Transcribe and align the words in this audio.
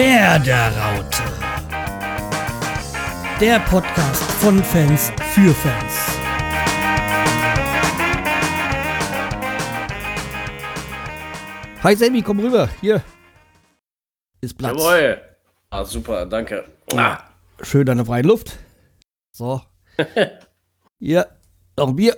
Werderaute. 0.00 1.22
Der 3.38 3.60
Podcast 3.60 4.22
von 4.40 4.64
Fans 4.64 5.12
für 5.34 5.52
Fans. 5.52 5.94
Hi 11.82 11.94
Sammy, 11.94 12.22
komm 12.22 12.40
rüber. 12.40 12.70
Hier. 12.80 13.02
Ist 14.40 14.56
Platz. 14.56 14.78
Jawohl. 14.78 15.20
Ah, 15.68 15.84
super, 15.84 16.24
danke. 16.24 16.64
Ah. 16.96 17.18
Schön 17.60 17.86
an 17.90 17.98
der 17.98 18.06
freien 18.06 18.24
Luft. 18.24 18.58
So. 19.32 19.60
Hier, 20.98 21.26
noch 21.76 21.88
ein 21.88 21.96
Bier. 21.96 22.16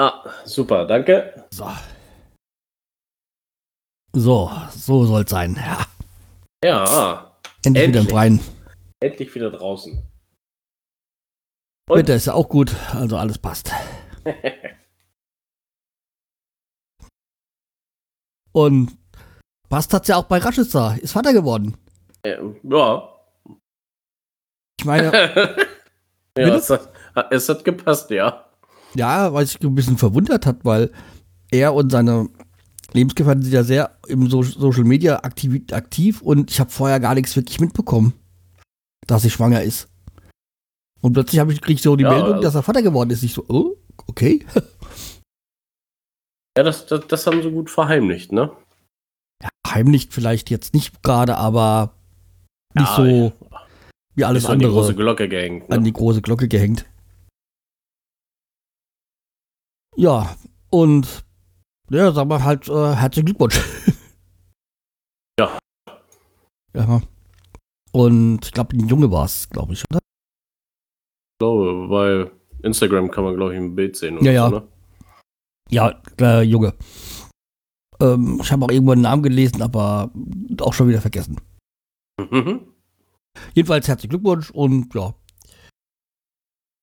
ah, 0.00 0.24
super, 0.44 0.86
danke. 0.86 1.46
So. 1.52 1.70
So, 4.12 4.50
so 4.72 5.04
soll's 5.04 5.30
sein. 5.30 5.54
Ja. 5.54 5.93
Ja, 6.64 7.36
Endlich, 7.62 7.88
wieder 7.88 8.00
im 8.00 8.06
Endlich. 8.06 8.08
Freien. 8.08 8.40
endlich 9.00 9.34
wieder 9.34 9.50
draußen. 9.50 10.02
Und? 11.90 11.98
Wetter 11.98 12.14
ist 12.14 12.24
ja 12.24 12.32
auch 12.32 12.48
gut, 12.48 12.74
also 12.94 13.18
alles 13.18 13.36
passt. 13.36 13.70
Und 18.52 18.96
passt 19.68 19.92
hat's 19.92 20.08
ja 20.08 20.16
auch 20.16 20.24
bei 20.24 20.38
Raschitzer. 20.38 20.96
Ist 21.02 21.12
Vater 21.12 21.34
geworden. 21.34 21.76
Ähm, 22.24 22.58
ja. 22.62 23.10
Ich 24.80 24.86
meine, 24.86 25.12
ja, 26.38 26.54
es 26.54 26.70
hat, 26.70 26.90
es 27.30 27.46
hat 27.46 27.62
gepasst, 27.62 28.08
ja. 28.08 28.48
ja, 28.94 29.30
was 29.34 29.54
ich 29.54 29.60
ein 29.60 29.74
bisschen 29.74 29.98
verwundert 29.98 30.46
hat, 30.46 30.64
weil 30.64 30.90
er 31.50 31.74
und 31.74 31.90
seine 31.90 32.30
Lebensgefährten 32.92 33.42
sind 33.42 33.52
ja 33.52 33.64
sehr 33.64 33.98
im 34.08 34.28
so 34.30 34.42
Social 34.42 34.84
Media 34.84 35.16
aktiv, 35.24 35.62
aktiv 35.72 36.20
und 36.22 36.50
ich 36.50 36.60
habe 36.60 36.70
vorher 36.70 37.00
gar 37.00 37.14
nichts 37.14 37.34
wirklich 37.36 37.60
mitbekommen, 37.60 38.12
dass 39.06 39.22
sie 39.22 39.30
schwanger 39.30 39.62
ist. 39.62 39.88
Und 41.00 41.12
plötzlich 41.14 41.38
habe 41.40 41.52
ich 41.52 41.60
krieg 41.60 41.78
so 41.80 41.96
die 41.96 42.04
Ja, 42.04 42.10
Meldung, 42.10 42.32
also- 42.34 42.42
dass 42.42 42.54
er 42.54 42.62
Vater 42.62 42.82
geworden 42.82 43.10
ist. 43.10 43.22
Ich 43.22 43.32
so, 43.34 43.44
oh, 43.48 43.76
okay. 44.06 44.44
Ja, 46.56 46.62
das, 46.62 46.86
das, 46.86 47.06
das 47.08 47.26
haben 47.26 47.42
sie 47.42 47.50
gut 47.50 47.68
verheimlicht, 47.68 48.30
ne? 48.32 48.50
Heimlich 49.66 50.08
vielleicht 50.10 50.50
jetzt 50.50 50.72
nicht 50.72 51.02
gerade, 51.02 51.36
aber 51.36 51.94
nicht 52.74 52.88
Ja, 52.88 52.96
so 52.96 53.32
wie 54.14 54.24
alles 54.24 54.44
Ist 54.44 54.50
an 54.50 54.60
die 54.60 54.66
andere 54.66 54.80
große 54.80 54.94
Glocke 54.94 55.28
gehängt. 55.28 55.70
an 55.72 55.78
Ne? 55.80 55.84
die 55.84 55.92
große 55.92 56.22
Glocke 56.22 56.46
gehängt. 56.46 56.86
Ja, 59.96 60.36
und 60.70 61.24
ja, 61.90 62.12
sagen 62.12 62.30
wir 62.30 62.44
halt 62.44 62.68
äh, 62.68 62.94
herzlichen 62.94 63.26
Glückwunsch. 63.26 63.60
Ja. 65.36 65.58
Ja. 66.74 67.02
Und 67.90 68.44
ich 68.44 68.52
glaube, 68.52 68.76
ein 68.76 68.86
Junge 68.86 69.10
war 69.10 69.24
es, 69.24 69.48
glaube 69.48 69.72
ich, 69.72 69.82
oder? 69.90 69.98
Ich 69.98 71.38
glaube, 71.40 71.88
bei 71.88 72.30
Instagram 72.64 73.10
kann 73.10 73.24
man, 73.24 73.34
glaube 73.34 73.52
ich, 73.52 73.58
ein 73.58 73.74
Bild 73.74 73.96
sehen. 73.96 74.22
Ja, 74.24 74.30
ja. 74.30 74.48
So, 74.48 74.58
ne? 74.60 74.68
Ja, 75.70 76.00
äh, 76.20 76.42
Junge. 76.42 76.74
Ähm, 78.00 78.38
ich 78.42 78.52
habe 78.52 78.64
auch 78.64 78.70
irgendwo 78.70 78.92
einen 78.92 79.02
Namen 79.02 79.24
gelesen, 79.24 79.62
aber 79.62 80.10
auch 80.60 80.72
schon 80.72 80.88
wieder 80.88 81.00
vergessen. 81.00 81.40
Mhm. 82.20 82.60
Jedenfalls 83.54 83.88
herzlichen 83.88 84.10
Glückwunsch 84.10 84.50
und 84.50 84.94
ja. 84.94 85.14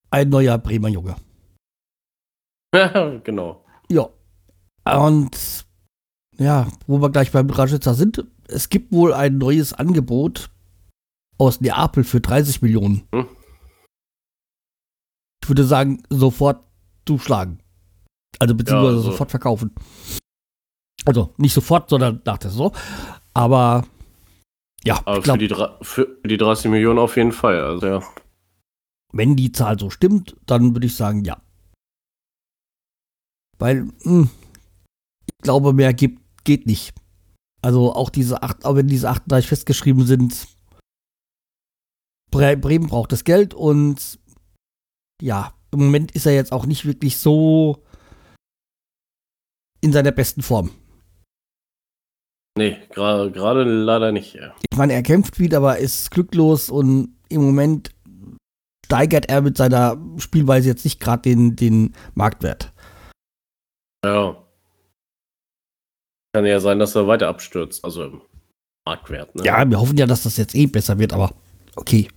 Ein 0.10 0.30
neuer 0.30 0.58
Bremer 0.58 0.90
Junge. 0.90 1.16
Ja, 2.76 3.18
genau. 3.24 3.64
Ja. 3.90 4.10
Und 4.86 5.66
ja, 6.38 6.68
wo 6.88 7.02
wir 7.02 7.10
gleich 7.12 7.32
beim 7.32 7.50
Raschitzer 7.50 7.94
sind, 7.94 8.26
es 8.48 8.70
gibt 8.70 8.92
wohl 8.92 9.14
ein 9.14 9.38
neues 9.38 9.74
Angebot 9.74 10.50
aus 11.38 11.62
Neapel 11.62 12.04
für 12.04 12.20
30 12.20 12.62
Millionen. 12.62 13.04
Hm. 13.14 13.28
Ich 15.44 15.50
würde 15.50 15.64
sagen, 15.64 16.04
sofort 16.10 16.64
zuschlagen. 17.08 17.60
Also 18.40 18.56
beziehungsweise 18.56 18.98
also- 18.98 19.12
sofort 19.12 19.32
verkaufen. 19.32 19.74
Also 21.06 21.34
nicht 21.38 21.54
sofort, 21.54 21.90
sondern 21.90 22.22
nach 22.26 22.38
der 22.38 22.52
Saison. 22.52 22.76
Aber 23.34 23.86
ja, 24.84 25.00
Aber 25.06 25.18
ich 25.18 25.24
glaube, 25.24 25.40
für, 25.40 25.48
die, 25.48 25.86
für 25.86 26.28
die 26.28 26.38
30 26.38 26.72
Millionen 26.72 27.00
auf 27.00 27.16
jeden 27.18 27.32
Fall. 27.32 27.60
Also, 27.60 27.88
ja. 27.88 28.04
wenn 29.14 29.36
die 29.36 29.52
Zahl 29.52 29.80
so 29.80 29.90
stimmt, 29.90 30.36
dann 30.46 30.74
würde 30.76 30.88
ich 30.88 30.96
sagen, 30.96 31.24
ja. 31.24 31.42
Weil, 33.60 33.90
mh, 34.04 34.24
ich 34.24 34.41
glaube, 35.42 35.74
mehr 35.74 35.94
gibt, 35.94 36.22
geht 36.44 36.66
nicht. 36.66 36.94
Also 37.62 37.94
auch 37.94 38.10
diese 38.10 38.42
acht, 38.44 38.66
auch 38.66 38.76
wenn 38.76 38.88
diese 38.88 39.10
38 39.10 39.48
festgeschrieben 39.48 40.06
sind, 40.06 40.48
Bre 42.32 42.56
Bremen 42.58 42.88
braucht 42.88 43.12
das 43.12 43.24
Geld 43.24 43.54
und 43.54 44.20
ja, 45.22 45.54
im 45.72 45.80
Moment 45.80 46.12
ist 46.14 46.26
er 46.26 46.34
jetzt 46.34 46.52
auch 46.52 46.66
nicht 46.66 46.86
wirklich 46.86 47.18
so 47.18 47.84
in 49.82 49.92
seiner 49.92 50.12
besten 50.12 50.42
Form. 50.42 50.72
Nee, 52.58 52.78
gra- 52.92 53.30
gerade 53.30 53.64
leider 53.64 54.12
nicht. 54.12 54.34
Ja. 54.34 54.56
Ich 54.72 54.78
meine, 54.78 54.94
er 54.94 55.04
kämpft 55.04 55.40
wieder, 55.40 55.58
aber 55.58 55.78
ist 55.78 56.12
glücklos 56.12 56.70
und 56.70 57.16
im 57.30 57.42
Moment 57.44 57.92
steigert 58.86 59.30
er 59.30 59.42
mit 59.42 59.56
seiner 59.58 59.98
Spielweise 60.18 60.68
jetzt 60.70 60.84
nicht 60.84 61.00
gerade 61.00 61.22
den, 61.24 61.56
den 61.56 61.94
Marktwert. 62.14 62.74
ja. 64.06 64.41
Kann 66.34 66.46
ja 66.46 66.60
sein, 66.60 66.80
dass 66.80 66.96
er 66.96 67.08
weiter 67.08 67.28
abstürzt. 67.28 67.84
Also 67.84 68.06
im 68.06 68.22
Marktwert. 68.86 69.36
Ne? 69.36 69.44
Ja, 69.44 69.70
wir 69.70 69.80
hoffen 69.80 69.98
ja, 69.98 70.06
dass 70.06 70.24
das 70.24 70.38
jetzt 70.38 70.56
eh 70.56 70.66
besser 70.66 70.98
wird, 70.98 71.14
aber 71.14 71.34
okay. 71.76 72.08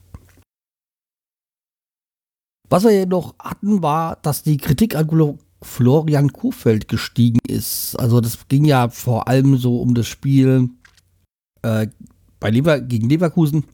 Was 2.69 2.85
wir 2.85 2.93
ja 2.93 3.07
noch 3.07 3.35
hatten, 3.39 3.83
war, 3.83 4.17
dass 4.23 4.43
die 4.43 4.57
Kritik 4.57 4.97
an 4.97 5.39
Florian 5.63 6.33
Kohfeldt 6.33 6.89
gestiegen 6.89 7.39
ist. 7.47 7.97
Also 7.97 8.21
das 8.21 8.49
ging 8.49 8.65
ja 8.65 8.89
vor 8.89 9.29
allem 9.29 9.57
so 9.57 9.81
um 9.81 9.95
das 9.95 10.07
Spiel 10.07 10.71
äh, 11.63 11.89
bei 12.41 12.51
Lever 12.51 12.81
gegen 12.81 13.09
Leverkusen. 13.09 13.65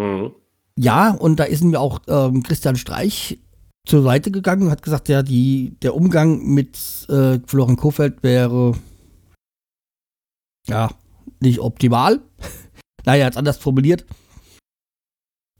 Mhm. 0.00 0.32
Ja, 0.76 1.10
und 1.12 1.38
da 1.38 1.44
ist 1.44 1.62
mir 1.62 1.80
auch 1.80 2.00
ähm, 2.08 2.42
Christian 2.42 2.76
Streich 2.76 3.38
zur 3.86 4.02
Seite 4.02 4.30
gegangen 4.30 4.62
und 4.64 4.70
hat 4.70 4.82
gesagt, 4.82 5.08
ja, 5.08 5.22
die, 5.22 5.76
der 5.82 5.94
Umgang 5.94 6.44
mit 6.46 6.76
äh, 7.08 7.38
Florian 7.46 7.76
Kohfeldt 7.76 8.22
wäre 8.22 8.74
ja 10.66 10.90
nicht 11.40 11.58
optimal. 11.60 12.22
naja, 13.04 13.26
hat 13.26 13.36
anders 13.36 13.58
formuliert. 13.58 14.06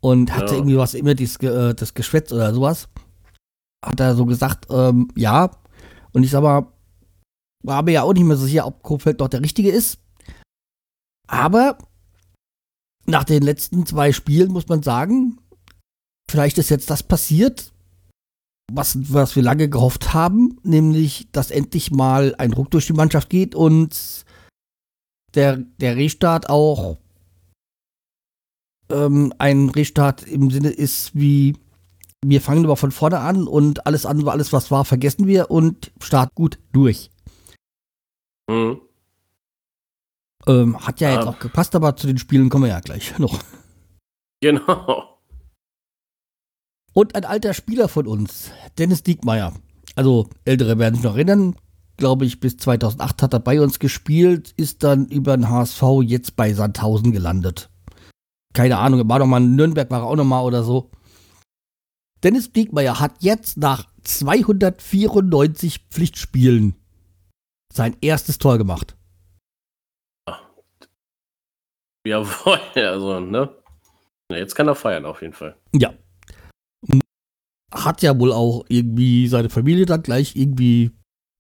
Und 0.01 0.35
hatte 0.35 0.53
Ja. 0.53 0.59
irgendwie 0.59 0.77
was, 0.77 0.95
immer 0.95 1.15
dies, 1.15 1.39
Ge- 1.39 1.71
äh, 1.71 1.75
das 1.75 1.95
Geschwätz 1.95 2.33
oder 2.33 2.53
sowas. 2.55 2.89
Hat 3.85 4.01
er 4.01 4.15
so 4.15 4.25
gesagt, 4.27 4.67
ähm, 4.71 5.09
ja. 5.15 5.51
Und 6.13 6.23
ich 6.23 6.31
sag 6.31 6.43
mal, 6.43 6.67
war 7.63 7.83
mir 7.83 7.93
ja 7.93 8.03
auch 8.03 8.13
nicht 8.15 8.25
mehr 8.25 8.37
so 8.37 8.45
sicher, 8.47 8.67
ob 8.67 8.83
Kohfeldt 8.83 9.21
noch 9.21 9.29
der 9.29 9.41
Richtige 9.43 9.71
ist. 9.71 9.99
Aber 11.27 11.79
nach 13.07 13.25
den 13.25 13.43
letzten 13.43 13.85
zwei 13.87 14.13
Spielen 14.13 14.51
muss 14.53 14.69
man 14.69 14.83
sagen, 14.83 15.39
vielleicht 16.31 16.57
ist 16.59 16.71
jetzt 16.71 16.89
das 16.89 17.03
passiert, 17.03 17.73
was, 18.73 19.13
was 19.13 19.37
wir 19.37 19.43
lange 19.43 19.69
gehofft 19.69 20.15
haben, 20.15 20.59
nämlich, 20.63 21.29
dass 21.33 21.51
endlich 21.51 21.91
mal 21.91 22.35
ein 22.39 22.53
Ruck 22.53 22.71
durch 22.71 22.87
die 22.87 22.93
Mannschaft 22.93 23.31
geht 23.31 23.55
und 23.55 24.25
der, 25.35 25.57
der 25.57 25.97
Restart 25.97 26.49
auch 26.49 26.99
ähm, 28.91 29.33
ein 29.39 29.69
Restart 29.71 30.23
im 30.23 30.51
Sinne 30.51 30.71
ist 30.71 31.15
wie, 31.15 31.57
wir 32.25 32.41
fangen 32.41 32.65
aber 32.65 32.77
von 32.77 32.91
vorne 32.93 33.19
an 33.21 33.47
und 33.47 33.87
alles 33.87 34.07
andere, 34.07 34.33
alles 34.33 34.53
was 34.53 34.71
war, 34.71 34.85
vergessen 34.85 35.27
wir 35.27 35.51
und 35.51 35.93
starten 36.01 36.33
gut 36.35 36.59
durch. 36.73 37.11
Mhm. 38.51 38.81
Ähm, 40.47 40.87
hat 40.87 41.01
ja 41.01 41.11
jetzt 41.15 41.27
Ah. 41.27 41.31
auch 41.31 41.39
gepasst, 41.39 41.75
aber 41.75 41.97
zu 41.97 42.07
den 42.07 42.19
Spielen 42.19 42.51
kommen 42.51 42.65
wir 42.65 42.71
ja 42.71 42.81
gleich 42.81 43.19
noch. 43.19 43.41
Genau. 44.43 45.14
Und 46.95 47.17
ein 47.17 47.25
alter 47.25 47.55
Spieler 47.55 47.89
von 47.89 48.07
uns, 48.07 48.51
Dennis 48.79 49.03
Diekmeyer. 49.03 49.53
Also 49.97 50.29
ältere 50.45 50.79
werden 50.79 50.95
sich 50.95 51.05
noch 51.05 51.17
erinnern. 51.17 51.57
Glaube 51.97 52.25
ich, 52.25 52.41
bis 52.41 52.57
2008 52.57 53.23
hat 53.23 53.33
er 53.35 53.41
bei 53.41 53.61
uns 53.61 53.79
gespielt, 53.79 54.53
ist 54.57 54.83
dann 54.83 55.07
über 55.07 55.37
den 55.37 55.49
HSV 55.49 55.83
jetzt 56.03 56.37
bei 56.37 56.53
Sandhausen 56.55 57.13
gelandet. 57.13 57.69
Keine 58.53 58.79
Ahnung, 58.79 59.09
war 59.09 59.19
doch 59.19 59.27
mal 59.27 59.43
in 59.43 59.57
Nürnberg, 59.57 59.91
war 59.91 60.01
er 60.01 60.07
auch 60.07 60.17
noch 60.17 60.25
mal 60.25 60.43
oder 60.43 60.63
so. 60.63 60.91
Dennis 62.23 62.53
Diekmeyer 62.53 63.01
hat 63.01 63.17
jetzt 63.21 63.59
nach 63.59 63.89
294 64.05 65.87
Pflichtspielen 65.91 66.75
sein 67.73 67.97
erstes 68.01 68.39
Tor 68.39 68.57
gemacht. 68.57 68.97
Jawohl, 72.07 72.61
also, 72.77 73.21
ne? 73.21 73.51
Jetzt 74.31 74.55
kann 74.55 74.69
er 74.69 74.75
feiern, 74.75 75.05
auf 75.05 75.23
jeden 75.23 75.35
Fall. 75.35 75.57
Ja. 75.73 75.93
Hat 77.85 78.03
ja 78.03 78.19
wohl 78.19 78.33
auch 78.33 78.65
irgendwie 78.69 79.29
seine 79.29 79.51
Familie 79.51 79.87
dann 79.87 80.03
gleich 80.03 80.37
irgendwie 80.37 80.91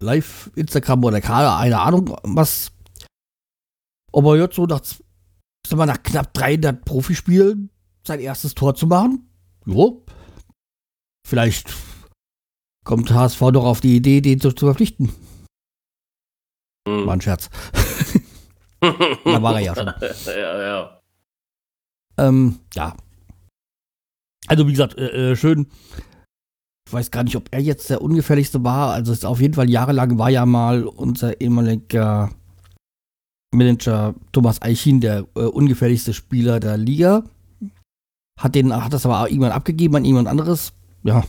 live 0.03 0.51
Instagram 0.55 1.05
oder 1.05 1.21
keine, 1.21 1.57
eine 1.57 1.81
Ahnung 1.81 2.17
was 2.23 2.73
Aber 4.13 4.37
jetzt 4.37 4.57
so 4.57 4.67
nach, 4.67 4.83
sag 5.67 5.79
mal, 5.79 5.87
nach 5.87 6.03
knapp 6.03 6.35
300 6.35 6.85
Profispielen 6.85 7.71
sein 8.07 8.21
erstes 8.21 8.55
Tor 8.55 8.75
zu 8.75 8.87
machen, 8.87 9.31
jo, 9.65 10.05
vielleicht 11.27 11.75
kommt 12.85 13.11
HSV 13.11 13.41
doch 13.53 13.65
auf 13.65 13.81
die 13.81 13.97
Idee, 13.97 14.21
den 14.21 14.41
zu, 14.41 14.53
zu 14.53 14.67
verpflichten. 14.67 15.11
Hm. 16.87 17.07
War 17.07 17.15
ein 17.15 17.21
Scherz. 17.23 17.49
da 18.81 19.43
war 19.43 19.55
er 19.55 19.61
ja 19.61 19.75
schon. 19.75 19.87
ja, 20.27 20.63
ja. 20.63 21.01
Ähm, 22.19 22.61
ja. 22.75 22.95
Also 24.47 24.67
wie 24.69 24.73
gesagt, 24.73 24.99
äh, 24.99 25.33
äh, 25.33 25.37
schön. 25.37 25.67
Ich 26.87 26.93
weiß 26.93 27.11
gar 27.11 27.25
nicht, 27.25 27.37
ob 27.37 27.49
er 27.51 27.61
jetzt 27.61 27.89
der 27.91 28.03
ungefährlichste 28.03 28.63
war. 28.63 28.93
Also 28.93 29.13
es 29.13 29.19
ist 29.19 29.25
auf 29.25 29.41
jeden 29.41 29.55
Fall 29.55 29.71
jahrelang 29.71 30.19
war 30.19 30.31
ja 30.31 30.45
mal 30.45 30.85
unser 30.85 31.41
ehemaliger 31.41 32.31
Manager 33.55 34.15
Thomas 34.33 34.61
Eichin 34.63 35.01
der 35.01 35.27
äh, 35.35 35.41
ungefährlichste 35.41 36.13
Spieler 36.13 36.61
der 36.61 36.77
Liga. 36.77 37.25
Hat 38.39 38.55
den, 38.55 38.75
hat 38.75 38.93
das 38.93 39.07
aber 39.07 39.23
auch 39.23 39.27
irgendwann 39.29 39.53
abgegeben 39.53 39.97
an 39.97 40.05
jemand 40.05 40.29
anderes. 40.29 40.73
Ja. 41.05 41.25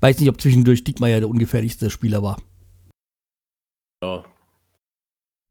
Weiß 0.00 0.18
nicht, 0.18 0.28
ob 0.28 0.40
zwischendurch 0.40 0.84
Diekmeyer 0.84 1.20
der 1.20 1.28
ungefährlichste 1.28 1.90
Spieler 1.90 2.22
war. 2.22 2.40
ja. 4.02 4.24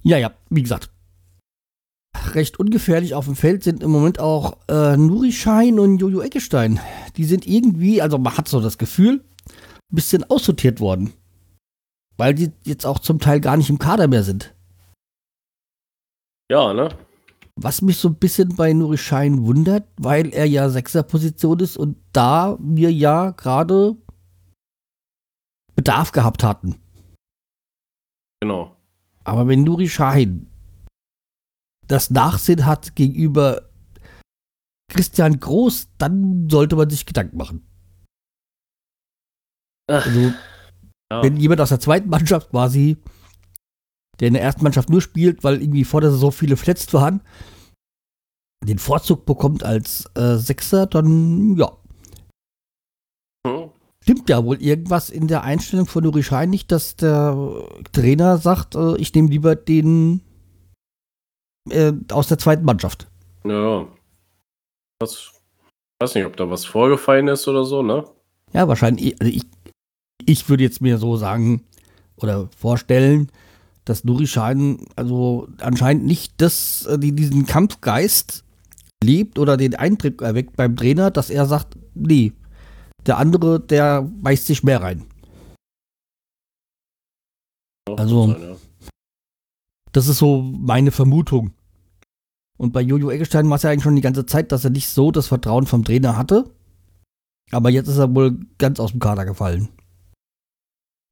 Ja, 0.04 0.18
ja, 0.18 0.32
wie 0.50 0.62
gesagt. 0.62 0.90
Recht 2.34 2.60
ungefährlich 2.60 3.14
auf 3.14 3.26
dem 3.26 3.36
Feld 3.36 3.64
sind 3.64 3.84
im 3.84 3.92
Moment 3.92 4.20
auch 4.20 4.58
äh, 4.68 4.98
Nuri 4.98 5.32
Schein 5.32 5.80
und 5.80 6.00
Jojo 6.00 6.22
Eckestein. 6.22 6.80
Die 7.16 7.24
sind 7.24 7.48
irgendwie, 7.48 8.02
also 8.02 8.18
man 8.18 8.38
hat 8.38 8.48
so 8.48 8.60
das 8.60 8.78
Gefühl, 8.78 9.24
ein 9.92 9.96
bisschen 9.96 10.24
aussortiert 10.30 10.80
worden. 10.80 11.14
Weil 12.18 12.34
die 12.34 12.52
jetzt 12.64 12.86
auch 12.86 13.00
zum 13.00 13.20
Teil 13.20 13.40
gar 13.40 13.58
nicht 13.58 13.70
im 13.70 13.80
Kader 13.80 14.08
mehr 14.08 14.24
sind. 14.24 14.54
Ja, 16.50 16.74
ne? 16.74 16.90
Was 17.56 17.82
mich 17.82 17.98
so 17.98 18.10
ein 18.10 18.16
bisschen 18.16 18.56
bei 18.56 18.74
Nuri 18.74 18.98
Schein 18.98 19.46
wundert, 19.46 19.88
weil 19.98 20.34
er 20.34 20.46
ja 20.46 20.70
Sechserposition 20.70 21.60
ist 21.60 21.78
und 21.78 21.98
da 22.14 22.58
wir 22.60 22.92
ja 22.92 23.32
gerade 23.32 23.96
Bedarf 25.76 26.12
gehabt 26.12 26.44
hatten. 26.44 26.76
Genau. 28.42 28.76
Aber 29.24 29.48
wenn 29.48 29.64
Nuri 29.64 29.90
Schein 29.90 30.48
das 31.88 32.10
Nachsehen 32.10 32.66
hat 32.66 32.96
gegenüber 32.96 33.70
Christian 34.92 35.40
Groß, 35.40 35.90
dann 35.98 36.50
sollte 36.50 36.76
man 36.76 36.90
sich 36.90 37.06
Gedanken 37.06 37.38
machen. 37.38 37.68
Ach, 39.90 40.06
Also, 40.06 40.34
ja. 41.12 41.24
wenn 41.24 41.38
jemand 41.38 41.62
aus 41.62 41.70
der 41.70 41.80
zweiten 41.80 42.10
Mannschaft 42.10 42.50
quasi, 42.50 42.98
der 44.20 44.30
in 44.30 44.34
der 44.34 44.44
ersten 44.44 44.64
Mannschaft 44.64 44.90
nur 44.90 45.02
spielt, 45.02 45.44
weil 45.44 45.62
irgendwie 45.62 45.84
vor 45.86 46.02
der 46.02 46.12
Saison 46.12 46.32
viele 46.32 46.58
verletzt 46.58 46.94
waren, 46.94 47.22
den 48.66 48.80
Vorzug 48.80 49.26
bekommt 49.26 49.64
als 49.64 50.10
äh, 50.16 50.36
Sechser, 50.38 50.88
dann 50.88 51.56
ja, 51.58 51.72
Hm. 53.46 53.70
stimmt 54.04 54.30
ja 54.30 54.44
wohl 54.44 54.62
irgendwas 54.62 55.10
in 55.10 55.28
der 55.28 55.44
Einstellung 55.44 55.86
von 55.86 56.04
Nuri 56.04 56.24
Schein 56.24 56.50
nicht, 56.50 56.72
dass 56.72 56.96
der 56.96 57.38
Trainer 57.94 58.38
sagt, 58.40 58.76
äh, 58.76 58.98
ich 58.98 59.14
nehme 59.14 59.30
lieber 59.30 59.56
den 59.56 60.22
äh, 61.72 61.94
aus 62.12 62.28
der 62.28 62.38
zweiten 62.38 62.66
Mannschaft. 62.66 63.08
Ja. 63.44 63.88
Das, 65.00 65.32
weiß 66.00 66.16
nicht, 66.16 66.26
ob 66.26 66.36
da 66.38 66.50
was 66.50 66.66
vorgefallen 66.66 67.28
ist 67.28 67.48
oder 67.48 67.64
so, 67.64 67.84
ne? 67.84 68.06
Ja, 68.54 68.68
wahrscheinlich. 68.68 69.20
Also 69.20 69.32
ich, 69.32 69.44
ich 70.26 70.50
würde 70.50 70.64
jetzt 70.64 70.82
mir 70.82 70.98
so 70.98 71.18
sagen 71.18 71.64
oder 72.18 72.50
vorstellen, 72.58 73.32
dass 73.86 74.04
Nuri 74.04 74.28
Schein 74.28 74.86
also 74.96 75.48
anscheinend 75.60 76.06
nicht 76.06 76.34
das, 76.38 76.86
äh, 76.86 77.00
die, 77.00 77.14
diesen 77.14 77.46
Kampfgeist 77.46 78.44
lebt 79.04 79.40
oder 79.40 79.58
den 79.58 79.76
Eindruck 79.76 80.22
erweckt 80.22 80.58
beim 80.58 80.76
Trainer, 80.76 81.12
dass 81.12 81.30
er 81.30 81.46
sagt, 81.46 81.78
nee, 81.94 82.34
der 83.06 83.18
andere, 83.18 83.60
der 83.60 84.02
beißt 84.02 84.48
sich 84.48 84.64
mehr 84.64 84.82
rein. 84.82 85.06
Also-. 87.96 88.36
Das 89.94 90.08
ist 90.08 90.18
so 90.18 90.42
meine 90.42 90.92
Vermutung. 90.92 91.54
Und 92.58 92.74
bei 92.74 92.82
Jojo 92.82 93.12
Eggestein 93.12 93.50
war 93.50 93.58
es 93.58 93.64
ja 93.64 93.70
eigentlich 93.70 93.84
schon 93.84 93.96
die 93.96 94.02
ganze 94.02 94.26
Zeit, 94.26 94.52
dass 94.52 94.64
er 94.64 94.72
nicht 94.72 94.90
so 94.90 95.12
das 95.12 95.28
Vertrauen 95.28 95.68
vom 95.68 95.84
Trainer 95.84 96.18
hatte. 96.18 96.52
Aber 97.52 97.70
jetzt 97.70 97.88
ist 97.88 97.98
er 97.98 98.14
wohl 98.14 98.40
ganz 98.58 98.80
aus 98.80 98.92
dem 98.92 99.00
Kader 99.00 99.26
gefallen. 99.26 99.70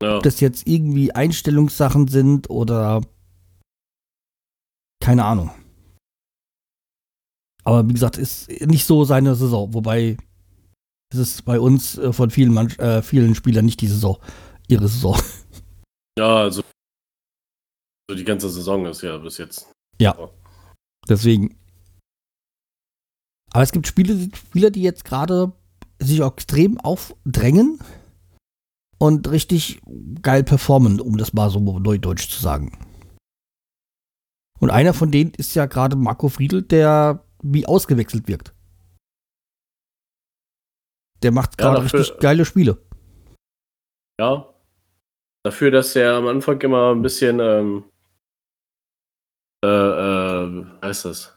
ja. 0.02 0.18
ob 0.18 0.24
das 0.24 0.40
jetzt 0.40 0.68
irgendwie 0.68 1.14
Einstellungssachen 1.14 2.08
sind 2.08 2.50
oder 2.50 3.02
keine 5.02 5.24
Ahnung. 5.24 5.52
Aber 7.64 7.88
wie 7.88 7.94
gesagt, 7.94 8.18
ist 8.18 8.50
nicht 8.62 8.86
so 8.86 9.06
seine 9.06 9.36
Saison. 9.36 9.74
Wobei 9.74 10.18
es 11.12 11.20
ist 11.20 11.46
bei 11.46 11.60
uns 11.60 11.98
äh, 11.98 12.12
von 12.14 12.30
vielen, 12.30 12.54
Mann 12.54 12.70
äh, 12.78 13.02
vielen 13.02 13.36
Spielern 13.36 13.66
nicht 13.66 13.82
die 13.82 13.88
Saison, 13.88 14.18
ihre 14.68 14.88
Saison. 14.88 15.18
ja, 16.20 16.38
also 16.38 16.62
so 18.10 18.16
die 18.16 18.24
ganze 18.24 18.50
Saison 18.50 18.86
ist 18.86 19.02
ja 19.02 19.18
bis 19.18 19.38
jetzt. 19.38 19.72
Deswegen. 21.07 21.57
Aber 23.52 23.63
es 23.63 23.72
gibt 23.72 23.88
Spiele, 23.88 24.30
Spieler, 24.36 24.69
die 24.72 24.81
jetzt 24.81 25.06
gerade 25.06 25.54
sich 26.00 26.22
auch 26.22 26.34
extrem 26.34 26.80
aufdrängen 26.80 27.80
und 28.98 29.30
richtig 29.30 29.81
geil 30.22 30.44
performen, 30.44 31.00
um 31.00 31.18
das 31.18 31.34
mal 31.34 31.50
so 31.50 31.60
neudeutsch 31.60 32.30
zu 32.30 32.42
sagen. 32.42 32.78
Und 34.60 34.69
einer 34.72 34.94
von 34.94 35.12
denen 35.12 35.34
ist 35.36 35.54
ja 35.56 35.66
gerade 35.68 35.96
Marco 35.96 36.28
Friedl, 36.30 36.62
der 36.63 37.24
wie 37.44 37.66
ausgewechselt 37.66 38.28
wirkt. 38.28 38.54
Der 41.24 41.31
macht 41.31 41.60
Ja, 41.60 41.68
gerade 41.69 41.84
dafür- 41.84 42.00
richtig 42.00 42.19
geile 42.19 42.46
Spiele. 42.46 42.78
Ja. 44.19 44.54
Dafür, 45.44 45.72
dass 45.72 45.96
er 45.96 46.16
am 46.16 46.28
Anfang 46.28 46.60
immer 46.62 46.92
ein 46.94 47.01
bisschen, 47.01 47.40
ähm, 47.40 47.84
äh, 49.66 50.44
äh, 50.44 50.66
wie 50.82 50.88
heißt 50.88 51.06
das? 51.06 51.32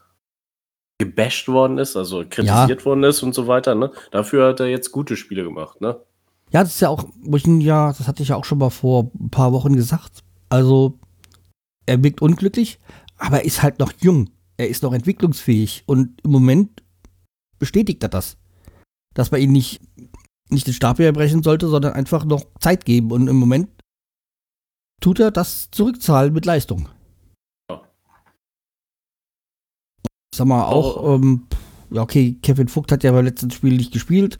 gebasht 1.01 1.47
worden 1.47 1.77
ist, 1.77 1.95
also 1.95 2.25
kritisiert 2.29 2.85
worden 2.85 3.05
ist 3.05 3.23
und 3.23 3.33
so 3.33 3.47
weiter, 3.47 3.73
ne? 3.73 3.91
Dafür 4.11 4.49
hat 4.49 4.59
er 4.59 4.67
jetzt 4.67 4.91
gute 4.91 5.15
Spiele 5.15 5.45
gemacht, 5.45 5.79
ne? 5.79 5.97
Ja, 6.51 6.61
das 6.61 6.75
ist 6.75 6.81
ja 6.81 6.89
auch, 6.89 7.05
ja, 7.23 7.87
das 7.87 8.07
hatte 8.07 8.21
ich 8.21 8.29
ja 8.29 8.35
auch 8.35 8.43
schon 8.43 8.57
mal 8.57 8.69
vor 8.69 9.09
ein 9.17 9.29
paar 9.29 9.53
Wochen 9.53 9.77
gesagt. 9.77 10.23
Also, 10.49 10.99
er 11.85 12.03
wirkt 12.03 12.21
unglücklich, 12.21 12.79
aber 13.17 13.37
er 13.37 13.45
ist 13.45 13.63
halt 13.63 13.79
noch 13.79 13.93
jung. 14.01 14.29
Er 14.57 14.67
ist 14.67 14.83
noch 14.83 14.93
entwicklungsfähig 14.93 15.83
und 15.85 16.19
im 16.23 16.31
Moment 16.31 16.83
bestätigt 17.59 18.03
er 18.03 18.09
das. 18.09 18.37
Dass 19.13 19.31
man 19.31 19.39
ihn 19.39 19.53
nicht, 19.53 19.81
nicht 20.49 20.67
den 20.67 20.73
Stab 20.73 20.97
brechen 20.97 21.43
sollte, 21.43 21.69
sondern 21.69 21.93
einfach 21.93 22.25
noch 22.25 22.43
Zeit 22.59 22.83
geben. 22.83 23.11
Und 23.11 23.27
im 23.27 23.37
Moment 23.37 23.69
tut 25.01 25.19
er 25.19 25.31
das 25.31 25.71
zurückzahlen 25.71 26.33
mit 26.33 26.45
Leistung. 26.45 26.89
Ja. 27.69 27.81
Sag 30.39 30.47
mal, 30.47 30.63
auch, 30.67 31.15
ähm, 31.15 31.47
ja, 31.91 32.01
okay, 32.01 32.37
Kevin 32.41 32.69
Vogt 32.69 32.93
hat 32.93 33.03
ja 33.03 33.11
beim 33.11 33.25
letzten 33.25 33.51
Spiel 33.51 33.75
nicht 33.75 33.91
gespielt. 33.91 34.39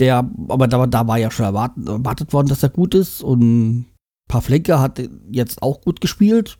Der, 0.00 0.28
aber 0.48 0.66
da, 0.66 0.84
da 0.88 1.06
war 1.06 1.16
ja 1.16 1.30
schon 1.30 1.46
erwartet, 1.46 1.86
erwartet 1.86 2.32
worden, 2.32 2.48
dass 2.48 2.64
er 2.64 2.70
gut 2.70 2.92
ist. 2.96 3.22
Und 3.22 3.86
Pavlenka 4.28 4.80
hat 4.80 5.00
jetzt 5.30 5.62
auch 5.62 5.80
gut 5.80 6.00
gespielt. 6.00 6.58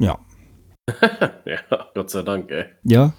Ja. 0.00 0.18
ja, 1.44 1.60
Gott 1.94 2.10
sei 2.10 2.22
Dank, 2.22 2.50
ey. 2.50 2.64
Ja. 2.82 3.12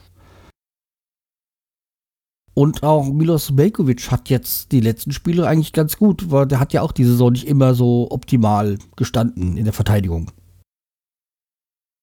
Und 2.53 2.83
auch 2.83 3.07
Milos 3.13 3.55
Belkovic 3.55 4.11
hat 4.11 4.27
jetzt 4.29 4.73
die 4.73 4.81
letzten 4.81 5.13
Spiele 5.13 5.47
eigentlich 5.47 5.71
ganz 5.71 5.95
gut, 5.95 6.31
weil 6.31 6.47
der 6.47 6.59
hat 6.59 6.73
ja 6.73 6.81
auch 6.81 6.91
die 6.91 7.05
Saison 7.05 7.31
nicht 7.31 7.47
immer 7.47 7.73
so 7.75 8.11
optimal 8.11 8.77
gestanden 8.97 9.55
in 9.55 9.63
der 9.63 9.73
Verteidigung. 9.73 10.31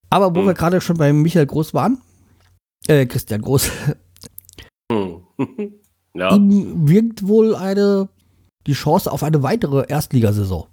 Aber 0.09 0.35
wo 0.35 0.41
Hm. 0.41 0.47
wir 0.47 0.55
gerade 0.55 0.81
schon 0.81 0.97
bei 0.97 1.13
Michael 1.13 1.45
Groß 1.45 1.75
waren, 1.75 2.01
äh, 2.89 3.07
Christian 3.07 3.43
Groß, 3.43 3.71
Hm. 4.93 5.23
ja, 6.15 6.35
ihm 6.37 6.89
wirkt 6.89 7.27
wohl 7.27 7.55
eine, 7.55 8.09
die 8.67 8.75
Chance 8.75 9.11
auf 9.11 9.23
eine 9.23 9.43
weitere 9.43 9.87
Erstligasaison. 9.89 10.67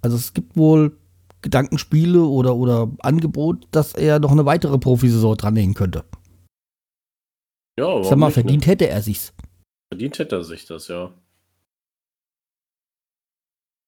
Also 0.00 0.16
es 0.16 0.32
gibt 0.32 0.56
wohl 0.56 0.98
Gedankenspiele 1.42 2.22
oder, 2.22 2.56
oder 2.56 2.90
Angebot, 3.00 3.68
dass 3.70 3.94
er 3.94 4.18
noch 4.18 4.32
eine 4.32 4.46
weitere 4.46 4.78
Profisaison 4.78 5.36
dranhängen 5.36 5.74
könnte. 5.74 6.04
ja, 7.78 7.86
warum 7.86 8.04
Sag 8.04 8.18
mal, 8.18 8.26
nicht, 8.28 8.36
ne? 8.36 8.42
verdient 8.42 8.66
hätte 8.66 8.88
er 8.88 9.02
sich's. 9.02 9.32
Verdient 9.92 10.18
hätte 10.18 10.36
er 10.36 10.44
sich 10.44 10.66
das, 10.66 10.88
ja. 10.88 11.12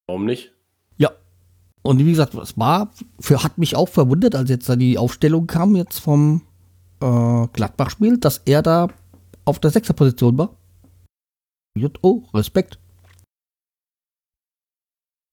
Warum 0.07 0.25
nicht? 0.25 0.55
Und 1.85 1.99
wie 1.99 2.09
gesagt, 2.09 2.33
es 2.33 2.57
war, 2.57 2.91
für, 3.19 3.43
hat 3.43 3.59
mich 3.59 3.75
auch 3.75 3.87
verwundert, 3.87 4.33
als 4.33 4.49
jetzt 4.49 4.67
da 4.67 4.75
die 4.75 4.97
Aufstellung 4.97 5.45
kam, 5.45 5.75
jetzt 5.75 5.99
vom 5.99 6.41
äh, 7.01 7.47
Gladbach-Spiel, 7.47 8.17
dass 8.17 8.39
er 8.45 8.61
da 8.61 8.89
auf 9.45 9.59
der 9.59 9.71
Sechserposition 9.71 10.37
war. 10.37 10.55
Oh, 12.01 12.23
Respekt. 12.33 12.79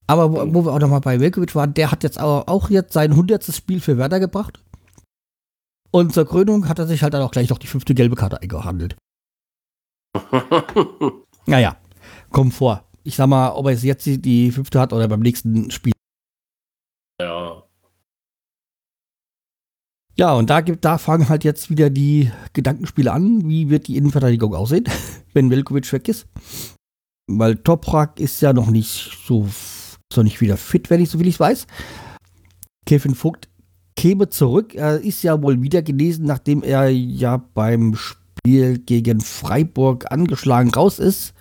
Aber 0.07 0.31
wo, 0.31 0.53
wo 0.53 0.65
wir 0.65 0.73
auch 0.73 0.79
nochmal 0.79 1.01
bei 1.01 1.19
Velkovic 1.19 1.55
waren, 1.55 1.73
der 1.73 1.91
hat 1.91 2.03
jetzt 2.03 2.19
auch, 2.19 2.47
auch 2.47 2.69
jetzt 2.69 2.93
sein 2.93 3.11
100. 3.11 3.43
Spiel 3.53 3.79
für 3.79 3.97
Werder 3.97 4.19
gebracht. 4.19 4.61
Und 5.91 6.13
zur 6.13 6.27
Krönung 6.27 6.67
hat 6.67 6.79
er 6.79 6.87
sich 6.87 7.03
halt 7.03 7.13
dann 7.13 7.21
auch 7.21 7.31
gleich 7.31 7.49
noch 7.49 7.59
die 7.59 7.67
fünfte 7.67 7.93
gelbe 7.93 8.15
Karte 8.15 8.41
eingehandelt. 8.41 8.97
naja, 11.45 11.77
kommt 12.31 12.53
vor. 12.53 12.83
Ich 13.03 13.15
sag 13.15 13.27
mal, 13.27 13.51
ob 13.51 13.67
er 13.67 13.73
jetzt 13.73 14.05
die 14.05 14.51
fünfte 14.51 14.79
hat 14.79 14.91
oder 14.93 15.07
beim 15.07 15.19
nächsten 15.19 15.71
Spiel. 15.71 15.93
ja. 17.21 17.63
Ja, 20.15 20.33
und 20.33 20.49
da, 20.49 20.61
gibt, 20.61 20.85
da 20.85 20.97
fangen 20.97 21.27
halt 21.29 21.43
jetzt 21.43 21.69
wieder 21.69 21.89
die 21.89 22.31
Gedankenspiele 22.53 23.11
an. 23.11 23.49
Wie 23.49 23.69
wird 23.69 23.87
die 23.87 23.97
Innenverteidigung 23.97 24.53
aussehen, 24.53 24.85
wenn 25.33 25.49
Velkovic 25.49 25.91
weg 25.91 26.07
ist? 26.07 26.27
Weil 27.27 27.55
Toprak 27.55 28.19
ist 28.19 28.41
ja 28.41 28.53
noch 28.53 28.69
nicht 28.69 29.11
so, 29.25 29.47
so 30.11 30.21
nicht 30.21 30.41
wieder 30.41 30.57
fit, 30.57 30.89
wenn 30.89 31.01
ich 31.01 31.09
so 31.09 31.17
viel 31.17 31.27
ich 31.27 31.39
weiß. 31.39 31.65
Kevin 32.85 33.15
Vogt 33.15 33.49
käme 33.95 34.29
zurück. 34.29 34.75
Er 34.75 34.99
ist 34.99 35.23
ja 35.23 35.41
wohl 35.41 35.61
wieder 35.61 35.81
genesen, 35.81 36.25
nachdem 36.25 36.61
er 36.61 36.89
ja 36.89 37.37
beim 37.37 37.95
Spiel 37.95 38.77
gegen 38.79 39.21
Freiburg 39.21 40.11
angeschlagen 40.11 40.71
raus 40.71 40.99
ist. 40.99 41.33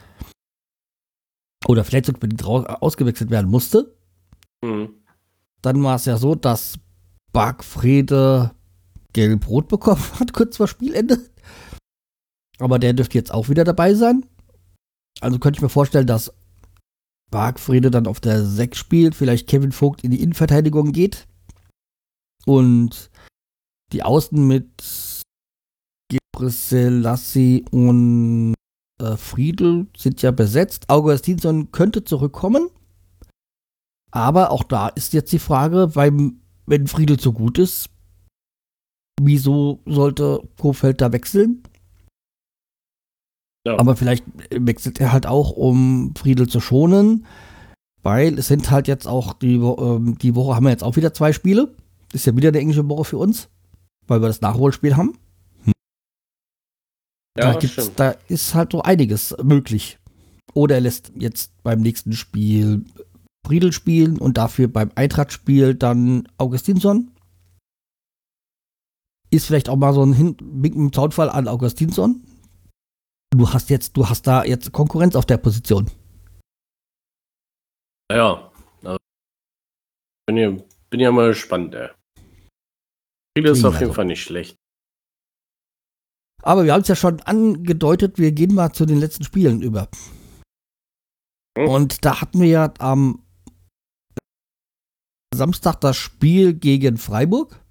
Oder 1.66 1.84
verletzungsbedingt 1.84 2.44
ausgewechselt 2.44 3.30
werden 3.30 3.50
musste. 3.50 3.94
Hm. 4.64 4.90
Dann 5.60 5.82
war 5.82 5.96
es 5.96 6.06
ja 6.06 6.16
so, 6.16 6.34
dass 6.34 6.78
Bargfrede 7.32 8.52
gelb-rot 9.12 9.68
bekommen 9.68 10.02
hat, 10.20 10.32
kurz 10.32 10.56
vor 10.56 10.68
Spielende. 10.68 11.18
Aber 12.58 12.78
der 12.78 12.92
dürfte 12.92 13.18
jetzt 13.18 13.32
auch 13.32 13.48
wieder 13.48 13.64
dabei 13.64 13.94
sein. 13.94 14.24
Also 15.20 15.38
könnte 15.38 15.58
ich 15.58 15.62
mir 15.62 15.68
vorstellen, 15.68 16.06
dass 16.06 16.32
Bargfrede 17.30 17.90
dann 17.90 18.06
auf 18.06 18.20
der 18.20 18.44
6 18.44 18.76
spielt, 18.76 19.14
vielleicht 19.14 19.48
Kevin 19.48 19.72
Vogt 19.72 20.04
in 20.04 20.10
die 20.10 20.22
Innenverteidigung 20.22 20.92
geht. 20.92 21.26
Und 22.44 23.10
die 23.92 24.02
Außen 24.02 24.46
mit 24.46 25.22
Gebrselassie 26.08 27.64
und 27.70 28.54
äh, 29.00 29.16
Friedel 29.16 29.86
sind 29.96 30.22
ja 30.22 30.30
besetzt. 30.30 30.88
Augustinsson 30.88 31.72
könnte 31.72 32.04
zurückkommen. 32.04 32.68
Aber 34.10 34.50
auch 34.50 34.62
da 34.62 34.88
ist 34.88 35.12
jetzt 35.14 35.32
die 35.32 35.38
Frage, 35.38 35.94
weil 35.94 36.32
wenn 36.66 36.86
Friedel 36.86 37.18
so 37.18 37.32
gut 37.32 37.58
ist, 37.58 37.88
wieso 39.20 39.80
sollte 39.86 40.42
Kofeld 40.58 41.00
da 41.00 41.12
wechseln? 41.12 41.62
Ja. 43.66 43.78
Aber 43.78 43.96
vielleicht 43.96 44.24
wechselt 44.50 45.00
er 45.00 45.12
halt 45.12 45.26
auch, 45.26 45.50
um 45.50 46.14
Friedel 46.16 46.48
zu 46.48 46.60
schonen, 46.60 47.26
weil 48.02 48.38
es 48.38 48.48
sind 48.48 48.70
halt 48.70 48.88
jetzt 48.88 49.06
auch 49.06 49.34
die, 49.34 49.54
ähm, 49.54 50.18
die 50.18 50.34
Woche 50.34 50.56
haben 50.56 50.64
wir 50.64 50.70
jetzt 50.70 50.82
auch 50.82 50.96
wieder 50.96 51.14
zwei 51.14 51.32
Spiele. 51.32 51.74
Ist 52.12 52.26
ja 52.26 52.36
wieder 52.36 52.48
eine 52.48 52.58
englische 52.58 52.88
Woche 52.88 53.04
für 53.04 53.18
uns, 53.18 53.48
weil 54.06 54.20
wir 54.20 54.26
das 54.26 54.40
Nachholspiel 54.40 54.96
haben. 54.96 55.16
Ja, 57.38 57.52
da, 57.52 57.58
gibt's, 57.58 57.90
da 57.96 58.14
ist 58.28 58.54
halt 58.54 58.72
so 58.72 58.82
einiges 58.82 59.34
möglich. 59.42 59.98
Oder 60.54 60.74
er 60.74 60.80
lässt 60.82 61.12
jetzt 61.16 61.52
beim 61.62 61.80
nächsten 61.80 62.12
Spiel 62.12 62.84
Friedel 63.46 63.72
spielen 63.72 64.18
und 64.18 64.36
dafür 64.36 64.68
beim 64.68 64.90
Eintracht-Spiel 64.94 65.74
dann 65.74 66.28
Augustinsson. 66.36 67.10
Ist 69.32 69.46
vielleicht 69.46 69.70
auch 69.70 69.76
mal 69.76 69.94
so 69.94 70.04
ein 70.04 70.12
Hin 70.12 70.36
Wink 70.40 70.74
im 70.74 70.92
Zaunfall 70.92 71.30
an 71.30 71.48
Augustinsson. 71.48 72.22
Du 73.30 73.50
hast 73.50 73.70
jetzt, 73.70 73.96
du 73.96 74.08
hast 74.08 74.26
da 74.26 74.44
jetzt 74.44 74.72
Konkurrenz 74.72 75.16
auf 75.16 75.24
der 75.24 75.38
Position. 75.38 75.90
Ja. 78.12 78.52
Also, 78.84 78.98
bin, 80.26 80.36
ja, 80.36 80.50
bin 80.90 81.00
ja 81.00 81.10
mal 81.10 81.28
gespannt, 81.28 81.74
ey. 81.74 81.88
Friedel 83.34 83.52
ist 83.52 83.64
auf 83.64 83.74
jeden 83.74 83.84
also. 83.84 83.94
Fall 83.94 84.04
nicht 84.04 84.22
schlecht. 84.22 84.56
Aber 86.42 86.64
wir 86.64 86.74
haben 86.74 86.82
es 86.82 86.88
ja 86.88 86.96
schon 86.96 87.20
angedeutet, 87.22 88.18
wir 88.18 88.32
gehen 88.32 88.54
mal 88.54 88.72
zu 88.72 88.84
den 88.84 88.98
letzten 88.98 89.24
Spielen 89.24 89.62
über. 89.62 89.88
Hm. 91.56 91.68
Und 91.68 92.04
da 92.04 92.20
hatten 92.20 92.40
wir 92.40 92.48
ja 92.48 92.74
am 92.78 93.24
Samstag 95.34 95.80
das 95.80 95.96
Spiel 95.96 96.52
gegen 96.52 96.98
Freiburg. 96.98 97.61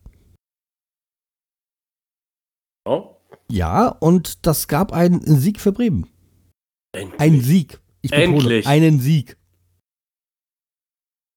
Ja. 2.88 3.15
Ja, 3.50 3.88
und 3.88 4.45
das 4.45 4.67
gab 4.67 4.93
einen 4.93 5.21
Sieg 5.21 5.59
für 5.59 5.71
Bremen. 5.71 6.07
Endlich. 6.93 7.19
Ein 7.21 7.41
Sieg. 7.41 7.79
Ich 8.01 8.11
betone, 8.11 8.35
Endlich. 8.35 8.67
einen 8.67 9.00
Sieg. 9.00 9.38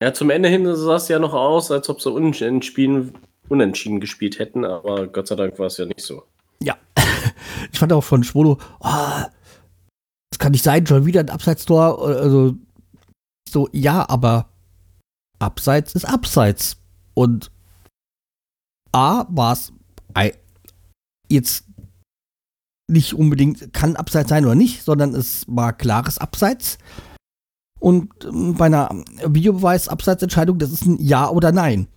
Ja, 0.02 0.12
zum 0.12 0.30
Ende 0.30 0.48
hin 0.48 0.64
sah 0.74 0.96
es 0.96 1.08
ja 1.08 1.18
noch 1.18 1.34
aus, 1.34 1.70
als 1.70 1.88
ob 1.88 2.00
sie 2.00 2.10
unentschieden, 2.10 3.12
unentschieden 3.48 4.00
gespielt 4.00 4.38
hätten, 4.38 4.64
aber 4.64 5.06
Gott 5.06 5.28
sei 5.28 5.36
Dank 5.36 5.58
war 5.58 5.66
es 5.66 5.76
ja 5.76 5.86
nicht 5.86 6.02
so. 6.02 6.24
Ja. 6.60 6.76
Ich 7.72 7.78
fand 7.78 7.92
auch 7.92 8.04
von 8.04 8.22
Schwolo, 8.22 8.58
oh, 8.80 9.22
das 10.30 10.38
kann 10.38 10.52
nicht 10.52 10.62
sein, 10.62 10.86
schon 10.86 11.06
wieder 11.06 11.20
ein 11.20 11.30
Abseitstor. 11.30 12.06
Also, 12.06 12.54
so, 13.48 13.68
ja, 13.72 14.08
aber 14.08 14.50
Abseits 15.38 15.94
ist 15.94 16.04
Abseits. 16.04 16.76
Und 17.14 17.50
A 18.92 19.26
war 19.28 19.52
es 19.52 19.72
jetzt 21.34 21.64
nicht 22.88 23.14
unbedingt 23.14 23.72
kann 23.72 23.96
Abseits 23.96 24.28
sein 24.28 24.44
oder 24.44 24.54
nicht, 24.54 24.82
sondern 24.82 25.14
es 25.14 25.44
war 25.48 25.72
klares 25.72 26.18
Abseits. 26.18 26.78
Und 27.80 28.24
ähm, 28.24 28.54
bei 28.54 28.66
einer 28.66 28.88
Videobeweis-Abseitsentscheidung, 29.26 30.58
das 30.58 30.72
ist 30.72 30.86
ein 30.86 30.98
Ja 31.00 31.28
oder 31.28 31.52
Nein. 31.52 31.88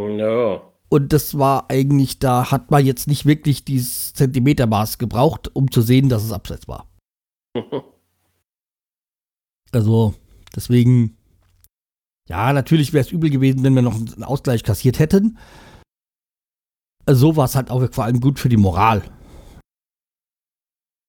Ja. 0.00 0.62
Und 0.88 1.12
das 1.12 1.38
war 1.38 1.70
eigentlich, 1.70 2.18
da 2.18 2.50
hat 2.50 2.70
man 2.70 2.84
jetzt 2.84 3.08
nicht 3.08 3.26
wirklich 3.26 3.64
dieses 3.64 4.12
Zentimetermaß 4.14 4.98
gebraucht, 4.98 5.50
um 5.54 5.70
zu 5.70 5.82
sehen, 5.82 6.08
dass 6.08 6.24
es 6.24 6.32
abseits 6.32 6.68
war. 6.68 6.88
Also, 9.72 10.14
deswegen, 10.54 11.18
ja, 12.28 12.52
natürlich 12.52 12.92
wäre 12.92 13.04
es 13.04 13.10
übel 13.10 13.28
gewesen, 13.28 13.62
wenn 13.62 13.74
wir 13.74 13.82
noch 13.82 13.96
einen 13.96 14.24
Ausgleich 14.24 14.62
kassiert 14.62 15.00
hätten. 15.00 15.36
So 17.08 17.36
war 17.36 17.44
es 17.44 17.54
halt 17.54 17.70
auch 17.70 17.86
vor 17.92 18.04
allem 18.04 18.20
gut 18.20 18.38
für 18.38 18.48
die 18.48 18.56
Moral. 18.56 19.02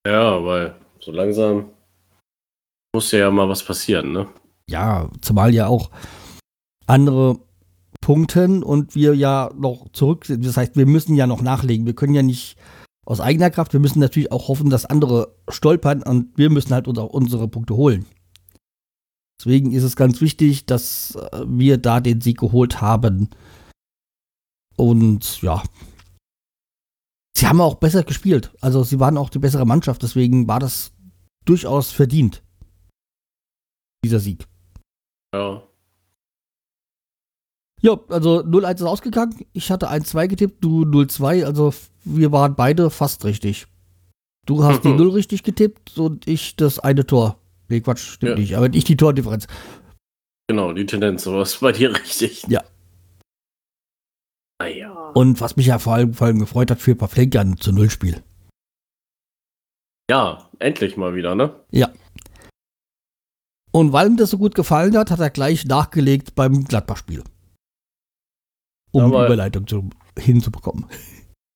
ja, 0.08 0.44
weil 0.44 0.76
so 1.00 1.12
langsam 1.12 1.72
muss 2.96 3.12
ja 3.12 3.30
mal 3.30 3.50
was 3.50 3.64
passieren, 3.64 4.12
ne? 4.12 4.28
Ja, 4.70 5.10
zumal 5.22 5.54
ja 5.54 5.68
auch 5.68 5.92
andere 6.88 7.40
punkten 8.02 8.64
und 8.64 8.96
wir 8.96 9.16
ja 9.16 9.52
noch 9.58 9.90
zurück 9.92 10.26
sind. 10.26 10.46
Das 10.46 10.58
heißt, 10.58 10.76
wir 10.76 10.86
müssen 10.86 11.16
ja 11.16 11.28
noch 11.28 11.42
nachlegen. 11.42 11.86
Wir 11.86 11.96
können 11.96 12.14
ja 12.14 12.24
nicht 12.24 12.58
aus 13.06 13.22
eigener 13.22 13.50
Kraft, 13.50 13.74
wir 13.74 13.80
müssen 13.80 14.00
natürlich 14.00 14.32
auch 14.32 14.50
hoffen, 14.50 14.70
dass 14.70 14.86
andere 14.86 15.36
stolpern 15.48 16.04
und 16.04 16.38
wir 16.38 16.50
müssen 16.50 16.74
halt 16.74 16.88
unser, 16.88 17.14
unsere 17.14 17.48
Punkte 17.48 17.76
holen. 17.76 18.06
Deswegen 19.40 19.72
ist 19.72 19.84
es 19.84 19.96
ganz 19.96 20.20
wichtig, 20.20 20.66
dass 20.66 21.16
äh, 21.16 21.46
wir 21.48 21.78
da 21.78 22.00
den 22.02 22.22
Sieg 22.22 22.40
geholt 22.40 22.82
haben. 22.82 23.30
Und 24.78 25.42
ja. 25.42 25.62
Sie 27.38 27.48
haben 27.48 27.62
auch 27.62 27.76
besser 27.76 28.04
gespielt. 28.04 28.52
Also 28.62 28.84
sie 28.84 29.00
waren 29.00 29.18
auch 29.18 29.30
die 29.30 29.40
bessere 29.40 29.66
Mannschaft, 29.66 30.02
deswegen 30.04 30.48
war 30.48 30.60
das 30.60 30.92
durchaus 31.46 31.92
verdient. 31.92 32.44
Dieser 34.04 34.20
Sieg. 34.20 34.46
Ja. 35.34 35.64
Ja, 37.82 38.00
also 38.10 38.40
0-1 38.40 38.76
ist 38.78 38.82
ausgegangen. 38.84 39.46
Ich 39.54 39.70
hatte 39.70 39.90
1-2 39.92 40.28
getippt, 40.28 40.64
du 40.64 40.84
0-2. 40.84 41.46
Also 41.46 41.74
wir 42.04 42.32
waren 42.32 42.56
beide 42.56 42.90
fast 42.90 43.24
richtig. 43.26 43.68
Du 44.48 44.64
hast 44.64 44.84
die 44.84 44.94
0 44.94 45.10
richtig 45.12 45.44
getippt 45.44 45.98
und 46.00 46.28
ich 46.28 46.56
das 46.56 46.80
eine 46.80 47.06
Tor. 47.06 47.38
Nee, 47.70 47.82
Quatsch, 47.82 48.00
stimmt 48.00 48.32
Ja. 48.32 48.38
nicht. 48.40 48.56
Aber 48.58 48.74
ich 48.74 48.84
die 48.86 48.98
Tordifferenz. 48.98 49.46
Genau, 50.48 50.74
die 50.74 50.86
Tendenz, 50.86 51.24
sowas 51.24 51.58
bei 51.58 51.72
dir 51.72 51.94
richtig. 52.04 52.44
Ja. 52.48 52.64
Naja. 54.60 54.92
Und 55.14 55.40
was 55.42 55.56
mich 55.56 55.68
ja 55.68 55.80
vor 55.80 55.94
allem, 55.94 56.14
vor 56.14 56.28
allem 56.28 56.40
gefreut 56.40 56.72
hat 56.72 56.82
für 56.82 56.96
Pavlenka 56.96 57.40
ein 57.42 57.58
zu 57.58 57.72
Null 57.72 57.90
Spiel. 57.90 58.24
Ja, 60.10 60.50
endlich 60.60 60.98
mal 60.98 61.16
wieder, 61.16 61.36
ne? 61.36 61.54
Und 63.72 63.94
weil 63.94 64.08
ihm 64.08 64.18
das 64.18 64.32
so 64.32 64.38
gut 64.38 64.56
gefallen 64.56 64.98
hat, 64.98 65.12
hat 65.12 65.20
er 65.20 65.30
gleich 65.30 65.66
nachgelegt 65.66 66.34
beim 66.36 66.64
Gladbach-Spiel. 66.64 67.24
Um 68.92 69.04
Aber- 69.04 69.20
die 69.20 69.26
Überleitung 69.26 69.68
zu, 69.68 69.90
hinzubekommen. 70.18 70.86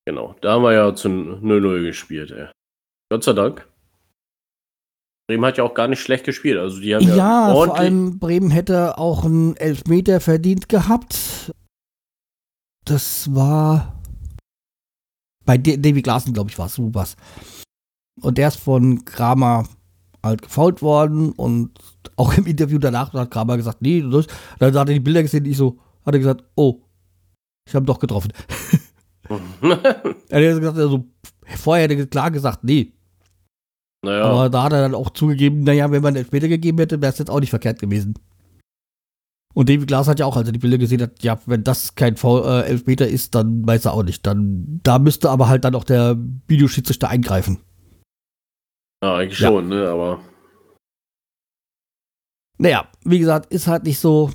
Genau. 0.06 0.36
Da 0.42 0.54
haben 0.54 0.64
wir 0.64 0.74
ja 0.74 0.94
zu 0.94 1.08
0-0 1.08 1.84
gespielt, 1.84 2.32
ey. 2.32 2.50
Gott 3.12 3.24
sei 3.24 3.34
Dank. 3.34 3.68
Bremen 5.28 5.46
hat 5.46 5.58
ja 5.58 5.64
auch 5.64 5.74
gar 5.74 5.88
nicht 5.88 6.02
schlecht 6.02 6.26
gespielt. 6.26 6.58
Also 6.58 6.80
die 6.82 6.94
haben 6.94 7.08
ja, 7.08 7.16
Ja, 7.16 7.54
vor 7.54 7.78
allem 7.78 8.20
Bremen 8.20 8.52
hätte 8.52 8.98
auch 8.98 9.24
einen 9.24 9.56
Elfmeter 9.56 10.20
verdient 10.20 10.68
gehabt. 10.70 11.54
Das 12.86 13.34
war 13.34 14.02
bei 15.46 15.58
Davy 15.58 16.02
Klaassen, 16.02 16.34
glaube 16.34 16.50
ich, 16.50 16.58
war 16.58 16.68
es. 16.68 16.80
Was. 16.80 17.16
Und 18.22 18.38
der 18.38 18.50
ist 18.50 18.60
von 18.60 19.06
Kramer 19.06 19.66
halt 20.24 20.44
gefault 20.44 20.82
worden 20.82 21.32
und 21.32 21.72
auch 22.16 22.38
im 22.38 22.46
Interview 22.46 22.78
danach 22.78 23.14
hat 23.14 23.32
Kramer 23.32 23.58
gesagt, 23.58 23.82
nee, 23.82 24.02
das, 24.02 24.28
dann 24.60 24.74
hat 24.76 24.90
er 24.90 24.94
die 24.94 25.00
Bilder 25.00 25.24
gesehen, 25.24 25.46
ich 25.46 25.58
so, 25.58 25.80
hat 26.06 26.14
er 26.14 26.20
gesagt, 26.20 26.44
oh, 26.56 26.82
ich 27.68 27.74
habe 27.74 27.86
doch 27.86 28.00
getroffen. 28.00 28.32
er 29.62 30.54
hat 30.54 30.60
gesagt, 30.60 30.78
also, 30.78 31.06
vorher 31.58 31.84
hätte 31.84 31.96
er 31.96 32.06
klar 32.06 32.30
gesagt, 32.30 32.64
nee. 32.64 32.94
naja, 34.04 34.26
Aber 34.26 34.50
da 34.50 34.64
hat 34.64 34.74
er 34.74 34.82
dann 34.82 34.96
auch 34.96 35.10
zugegeben, 35.12 35.64
naja, 35.64 35.90
wenn 35.92 36.04
man 36.04 36.16
Elfmeter 36.16 36.48
gegeben 36.48 36.78
hätte, 36.78 37.02
wäre 37.02 37.12
es 37.12 37.20
jetzt 37.20 37.30
auch 37.30 37.40
nicht 37.40 37.50
verkehrt 37.50 37.80
gewesen. 37.80 38.14
Und 39.54 39.68
David 39.70 39.88
Glass 39.88 40.08
hat 40.08 40.20
ja 40.20 40.26
auch, 40.26 40.38
als 40.38 40.48
er 40.48 40.54
die 40.54 40.60
Bilder 40.60 40.78
gesehen 40.78 41.02
hat, 41.02 41.22
ja, 41.24 41.40
wenn 41.46 41.64
das 41.64 41.96
kein 41.96 42.16
Foul, 42.16 42.44
äh, 42.46 42.68
Elfmeter 42.70 43.08
ist, 43.08 43.36
dann 43.36 43.66
weiß 43.68 43.86
er 43.86 43.94
auch 43.94 44.04
nicht. 44.04 44.26
Dann, 44.26 44.80
da 44.84 44.98
müsste 45.00 45.30
aber 45.30 45.48
halt 45.50 45.66
dann 45.66 45.76
auch 45.76 45.84
der 45.84 46.18
Videoschiedsrichter 46.48 47.10
eingreifen. 47.10 47.60
ja, 49.04 49.16
eigentlich 49.16 49.40
Ja. 49.40 49.48
schon, 49.50 49.68
ne? 49.68 49.90
Aber 49.90 50.20
Naja, 52.58 52.88
wie 53.04 53.18
gesagt, 53.20 53.52
ist 53.52 53.68
halt 53.68 53.84
nicht 53.84 53.98
so. 54.00 54.30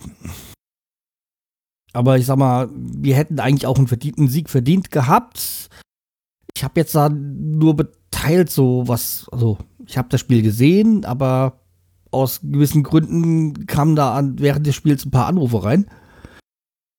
Aber 1.92 2.18
ich 2.18 2.26
sag 2.26 2.36
mal, 2.36 2.68
wir 2.74 3.14
hätten 3.16 3.38
eigentlich 3.40 3.66
auch 3.66 3.78
einen 3.78 3.86
verdienten 3.86 4.28
Sieg 4.28 4.50
verdient 4.50 4.90
gehabt. 4.90 5.68
Ich 6.54 6.64
habe 6.64 6.80
jetzt 6.80 6.94
da 6.94 7.08
nur 7.08 7.76
beteiligt 7.76 8.50
so 8.50 8.86
was, 8.88 9.28
also 9.30 9.58
ich 9.86 9.96
habe 9.96 10.08
das 10.10 10.20
Spiel 10.20 10.42
gesehen, 10.42 11.04
aber 11.04 11.60
aus 12.10 12.40
gewissen 12.40 12.82
Gründen 12.82 13.66
kamen 13.66 13.96
da 13.96 14.14
an, 14.14 14.38
während 14.38 14.66
des 14.66 14.74
Spiels 14.74 15.04
ein 15.04 15.10
paar 15.10 15.26
Anrufe 15.26 15.62
rein. 15.64 15.90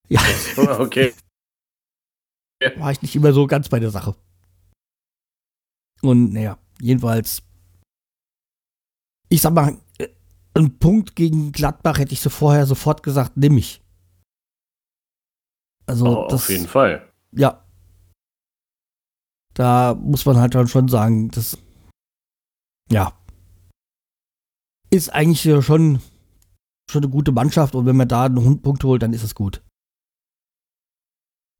Ja, 0.09 0.21
okay. 0.79 1.13
war 2.77 2.91
ich 2.91 3.01
nicht 3.01 3.15
immer 3.15 3.33
so 3.33 3.47
ganz 3.47 3.69
bei 3.69 3.79
der 3.79 3.89
Sache. 3.91 4.15
Und 6.01 6.33
naja, 6.33 6.57
jedenfalls, 6.79 7.41
ich 9.29 9.41
sag 9.41 9.53
mal, 9.53 9.77
äh, 9.97 10.07
ein 10.53 10.77
Punkt 10.79 11.15
gegen 11.15 11.51
Gladbach 11.51 11.97
hätte 11.97 12.13
ich 12.13 12.21
so 12.21 12.29
vorher 12.29 12.65
sofort 12.65 13.03
gesagt, 13.03 13.35
nimm 13.37 13.57
ich. 13.57 13.83
Also, 15.85 16.25
Oh, 16.25 16.27
das, 16.29 16.43
auf 16.43 16.49
jeden 16.49 16.67
Fall. 16.67 17.11
ja. 17.31 17.63
Da 19.53 19.95
muss 19.95 20.23
man 20.25 20.37
halt 20.37 20.53
dann 20.53 20.67
schon 20.67 20.87
sagen, 20.87 21.29
das, 21.29 21.57
ja, 22.91 23.11
ist 24.89 25.09
eigentlich 25.09 25.45
äh, 25.45 25.61
schon, 25.61 26.01
schon 26.89 27.03
eine 27.03 27.11
gute 27.11 27.31
Mannschaft 27.31 27.75
und 27.75 27.85
wenn 27.85 27.97
man 27.97 28.07
da 28.07 28.25
einen 28.25 28.61
Punkt 28.61 28.83
holt, 28.83 29.01
dann 29.01 29.13
ist 29.13 29.23
es 29.23 29.35
gut. 29.35 29.61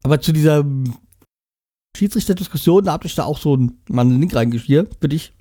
Aber 0.03 0.21
zu 0.21 0.31
dieser 0.31 0.63
Schiedsrichterdiskussion, 1.97 2.85
da 2.85 2.93
habe 2.93 3.07
ich 3.07 3.15
da 3.15 3.25
auch 3.25 3.39
so 3.39 3.53
einen, 3.53 3.81
mal 3.89 4.01
einen 4.01 4.19
Link 4.19 4.35
reingeschrieben 4.35 4.87
für 5.01 5.09
dich, 5.09 5.33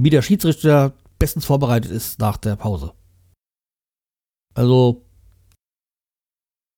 wie 0.00 0.10
der 0.10 0.22
Schiedsrichter 0.22 0.92
bestens 1.18 1.44
vorbereitet 1.44 1.90
ist 1.90 2.18
nach 2.18 2.36
der 2.36 2.56
Pause. 2.56 2.92
Also 4.54 5.06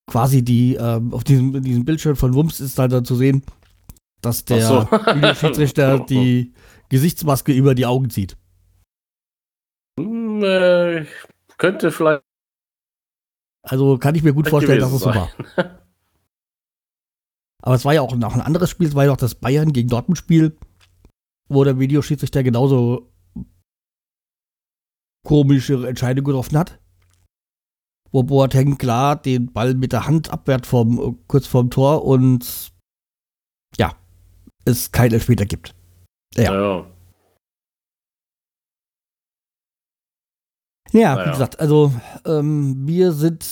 quasi 0.09 0.43
die, 0.43 0.75
ähm, 0.75 1.13
auf 1.13 1.23
diesem, 1.23 1.61
diesem 1.61 1.83
Bildschirm 1.83 2.15
von 2.15 2.33
Wumms 2.33 2.59
ist 2.59 2.79
da 2.79 2.87
dann 2.87 3.05
zu 3.05 3.15
sehen, 3.15 3.43
dass 4.21 4.45
der 4.45 4.65
so. 4.65 4.81
Videoschiedsrichter 4.91 5.99
die 6.09 6.53
Gesichtsmaske 6.89 7.51
über 7.51 7.75
die 7.75 7.85
Augen 7.85 8.09
zieht. 8.09 8.37
Äh, 10.43 11.05
könnte 11.57 11.91
vielleicht 11.91 12.23
Also 13.63 13.97
kann 13.97 14.15
ich 14.15 14.23
mir 14.23 14.33
gut 14.33 14.47
vorstellen, 14.49 14.79
dass 14.79 14.91
es 14.91 15.01
so 15.01 15.07
war. 15.07 15.31
Aber 17.61 17.75
es 17.75 17.83
war 17.83 17.93
ja 17.93 18.01
auch 18.01 18.15
noch 18.15 18.35
ein 18.35 18.41
anderes 18.41 18.69
Spiel, 18.69 18.87
es 18.87 18.95
war 18.95 19.05
ja 19.05 19.11
auch 19.11 19.17
das 19.17 19.35
Bayern 19.35 19.73
gegen 19.73 19.89
Dortmund-Spiel, 19.89 20.55
wo 21.49 21.63
der 21.63 21.79
Videoschiedsrichter 21.79 22.43
genauso 22.43 23.11
komische 25.25 25.87
Entscheidungen 25.87 26.25
getroffen 26.25 26.57
hat. 26.57 26.79
Wo 28.11 28.21
Boateng 28.21 28.77
klar 28.77 29.15
den 29.15 29.51
Ball 29.51 29.73
mit 29.73 29.91
der 29.93 30.05
Hand 30.05 30.29
abwehrt 30.29 30.67
vom, 30.67 31.19
kurz 31.27 31.47
vorm 31.47 31.71
Tor 31.71 32.05
und 32.05 32.71
ja, 33.77 33.93
es 34.63 34.91
kein 34.91 35.11
Elfmeter 35.11 35.45
gibt. 35.45 35.75
Ja. 36.35 36.53
Ja. 36.53 36.94
Ja, 40.95 41.15
Naja. 41.15 41.27
wie 41.27 41.31
gesagt, 41.31 41.59
also 41.59 41.91
ähm, 42.25 42.87
wir 42.87 43.11
sind 43.11 43.45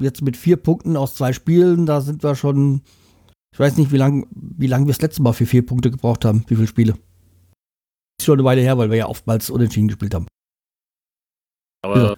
jetzt 0.00 0.22
mit 0.22 0.36
vier 0.36 0.56
Punkten 0.56 0.96
aus 0.96 1.14
zwei 1.14 1.32
Spielen, 1.32 1.86
da 1.86 2.00
sind 2.00 2.22
wir 2.24 2.34
schon, 2.34 2.82
ich 3.52 3.60
weiß 3.60 3.76
nicht, 3.76 3.92
wie 3.92 3.96
lange 3.96 4.26
wie 4.30 4.66
lang 4.66 4.84
wir 4.86 4.92
das 4.92 5.00
letzte 5.00 5.22
Mal 5.22 5.32
für 5.34 5.46
vier 5.46 5.64
Punkte 5.64 5.90
gebraucht 5.92 6.24
haben, 6.24 6.44
wie 6.48 6.56
viele 6.56 6.66
Spiele. 6.66 6.94
Ist 8.18 8.26
schon 8.26 8.38
eine 8.38 8.44
Weile 8.44 8.60
her, 8.60 8.76
weil 8.76 8.90
wir 8.90 8.96
ja 8.96 9.06
oftmals 9.06 9.50
unentschieden 9.50 9.88
gespielt 9.88 10.14
haben. 10.14 10.26
Aber 11.82 12.16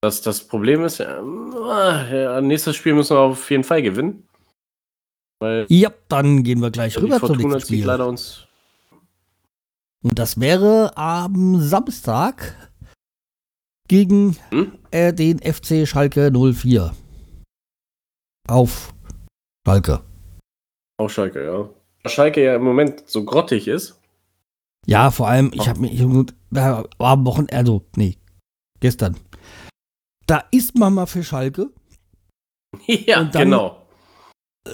das, 0.00 0.20
das 0.22 0.46
Problem 0.46 0.84
ist, 0.84 0.98
ja, 0.98 2.40
nächstes 2.40 2.76
Spiel 2.76 2.94
müssen 2.94 3.16
wir 3.16 3.20
auf 3.20 3.50
jeden 3.50 3.64
Fall 3.64 3.82
gewinnen. 3.82 4.28
Weil 5.40 5.66
Ja, 5.68 5.90
dann 6.08 6.44
gehen 6.44 6.60
wir 6.60 6.70
gleich 6.70 6.96
rüber 6.98 7.18
zum 7.18 7.36
nächsten 7.36 7.60
Spiel. 7.62 7.84
leider 7.84 8.06
uns. 8.06 8.46
Und 10.04 10.18
das 10.18 10.38
wäre 10.38 10.96
am 10.96 11.60
Samstag 11.60 12.71
gegen 13.96 14.38
Hm? 14.48 14.78
äh, 14.90 15.12
den 15.12 15.38
FC 15.40 15.86
Schalke 15.86 16.30
04. 16.32 16.94
Auf 18.48 18.94
Schalke. 19.66 20.02
Auf 20.98 21.12
Schalke, 21.12 21.44
ja. 21.44 21.68
Schalke 22.10 22.42
ja 22.42 22.56
im 22.56 22.62
Moment 22.64 23.02
so 23.06 23.22
grottig 23.22 23.68
ist. 23.68 24.00
Ja, 24.86 25.10
vor 25.10 25.28
allem, 25.28 25.50
ich 25.52 25.68
habe 25.68 25.80
mir, 25.80 25.92
ich, 25.92 26.00
da 26.50 26.84
war 26.96 27.12
am 27.12 27.26
Wochenende, 27.26 27.54
also, 27.54 27.84
nee, 27.96 28.16
gestern. 28.80 29.16
Da 30.26 30.42
ist 30.50 30.74
man 30.74 30.94
mal 30.94 31.06
für 31.06 31.22
Schalke, 31.22 31.68
ja, 32.86 33.20
Und 33.20 33.34
dann- 33.34 33.42
genau. 33.50 33.86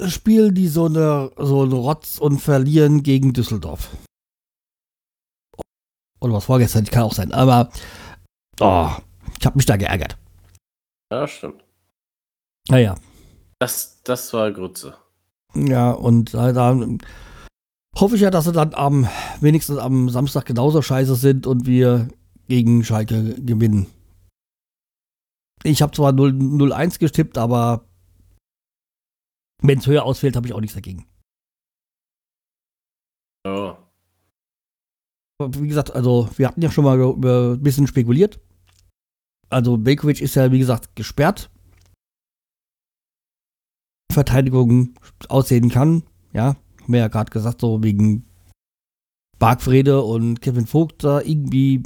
spielen 0.06 0.54
die 0.54 0.68
so 0.68 0.84
eine, 0.86 1.32
so 1.38 1.62
eine 1.62 1.74
Rotz 1.74 2.18
und 2.18 2.38
verlieren 2.38 3.02
gegen 3.02 3.32
Düsseldorf. 3.32 3.90
Oder 6.20 6.34
was 6.34 6.44
vorgestern, 6.44 6.84
kann 6.84 7.02
auch 7.02 7.14
sein, 7.14 7.32
aber, 7.32 7.70
oh, 8.60 8.90
ich 9.38 9.46
habe 9.46 9.56
mich 9.56 9.66
da 9.66 9.76
geärgert. 9.76 10.16
Ja, 11.12 11.26
stimmt. 11.26 11.64
Naja, 12.68 12.96
Das, 13.58 14.02
das 14.02 14.32
war 14.32 14.50
Grütze. 14.52 14.96
ja, 15.54 15.90
und 15.90 16.34
da, 16.34 16.52
da 16.52 16.78
hoffe 17.98 18.14
ich 18.16 18.20
ja, 18.20 18.30
dass 18.30 18.44
sie 18.44 18.52
dann 18.52 18.74
am, 18.74 19.08
wenigstens 19.40 19.78
am 19.78 20.08
Samstag 20.10 20.44
genauso 20.44 20.82
scheiße 20.82 21.14
sind 21.14 21.46
und 21.46 21.66
wir 21.66 22.08
gegen 22.48 22.84
Schalke 22.84 23.34
gewinnen. 23.42 23.86
Ich 25.64 25.82
habe 25.82 25.92
zwar 25.92 26.12
0 26.12 26.30
0-1 26.30 26.98
getippt, 27.00 27.36
aber 27.38 27.84
wenn 29.60 29.78
es 29.78 29.86
höher 29.86 30.04
ausfällt, 30.04 30.36
habe 30.36 30.46
ich 30.46 30.52
auch 30.52 30.60
nichts 30.60 30.74
dagegen. 30.76 31.06
Ja. 33.46 33.78
Wie 35.40 35.68
gesagt, 35.68 35.90
also 35.92 36.28
wir 36.36 36.46
hatten 36.48 36.62
ja 36.62 36.70
schon 36.70 36.84
mal 36.84 36.98
über 37.00 37.52
ein 37.54 37.62
bisschen 37.62 37.86
spekuliert. 37.86 38.40
Also 39.50 39.76
Belkovic 39.76 40.20
ist 40.20 40.34
ja, 40.34 40.52
wie 40.52 40.58
gesagt, 40.58 40.94
gesperrt. 40.96 41.50
Verteidigung 44.12 44.94
aussehen 45.28 45.68
kann, 45.70 46.02
ja, 46.32 46.56
haben 46.80 46.92
wir 46.92 47.00
ja 47.00 47.08
gerade 47.08 47.30
gesagt, 47.30 47.60
so 47.60 47.82
wegen 47.82 48.24
Bargfrede 49.38 50.02
und 50.02 50.40
Kevin 50.40 50.66
Vogt 50.66 51.04
da 51.04 51.20
irgendwie 51.20 51.82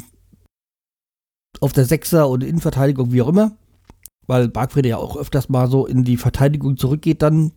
auf 1.61 1.73
der 1.73 1.85
Sechser 1.85 2.29
und 2.29 2.43
Innenverteidigung, 2.43 3.13
wie 3.13 3.23
auch 3.23 3.29
immer. 3.29 3.57
Weil 4.27 4.49
Bargfrede 4.49 4.89
ja 4.89 4.97
auch 4.97 5.17
öfters 5.17 5.49
mal 5.49 5.69
so 5.69 5.85
in 5.85 6.05
die 6.05 6.17
Verteidigung 6.17 6.77
zurückgeht 6.77 7.23
dann 7.23 7.53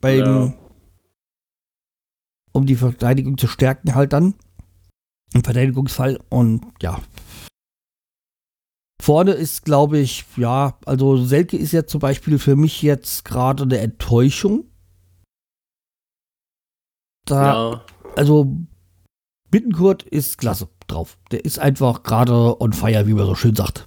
beim, 0.00 0.18
Ja. 0.18 0.54
um 2.52 2.66
die 2.66 2.76
Verteidigung 2.76 3.38
zu 3.38 3.46
stärken 3.46 3.94
halt 3.94 4.12
dann. 4.12 4.34
Im 5.34 5.44
Verteidigungsfall 5.44 6.18
und 6.30 6.62
ja. 6.80 7.00
Vorne 9.02 9.32
ist, 9.32 9.64
glaube 9.64 9.98
ich, 9.98 10.24
ja, 10.36 10.78
also 10.86 11.16
Selke 11.16 11.56
ist 11.56 11.72
ja 11.72 11.86
zum 11.86 12.00
Beispiel 12.00 12.38
für 12.38 12.56
mich 12.56 12.82
jetzt 12.82 13.24
gerade 13.24 13.64
eine 13.64 13.78
Enttäuschung. 13.78 14.64
Da, 17.26 17.44
Ja. 17.72 17.84
also 18.16 18.56
Bittenkurt 19.50 20.02
ist 20.02 20.38
klasse 20.38 20.68
drauf. 20.86 21.18
Der 21.30 21.44
ist 21.44 21.58
einfach 21.58 22.02
gerade 22.02 22.60
on 22.60 22.72
fire, 22.72 23.06
wie 23.06 23.14
man 23.14 23.26
so 23.26 23.34
schön 23.34 23.54
sagt. 23.54 23.86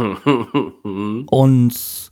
Und 1.30 2.10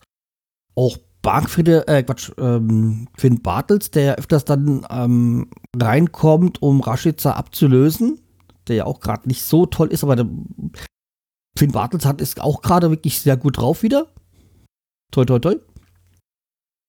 auch 0.74 0.96
Bargfriede, 1.22 1.88
äh, 1.88 2.02
Quatsch, 2.02 2.30
ähm, 2.38 3.08
Finn 3.16 3.42
Bartels, 3.42 3.90
der 3.90 4.16
öfters 4.16 4.44
dann 4.44 4.86
ähm, 4.90 5.50
reinkommt, 5.76 6.62
um 6.62 6.80
Raschitzer 6.80 7.36
abzulösen, 7.36 8.20
der 8.68 8.76
ja 8.76 8.84
auch 8.84 9.00
gerade 9.00 9.26
nicht 9.26 9.42
so 9.42 9.66
toll 9.66 9.88
ist, 9.88 10.04
aber 10.04 10.16
der 10.16 10.28
Finn 11.56 11.72
Bartels 11.72 12.04
hat 12.04 12.20
ist 12.20 12.40
auch 12.40 12.62
gerade 12.62 12.90
wirklich 12.90 13.20
sehr 13.20 13.36
gut 13.36 13.58
drauf 13.58 13.82
wieder. 13.82 14.08
Toi, 15.12 15.24
toi, 15.24 15.38
toi. 15.38 15.56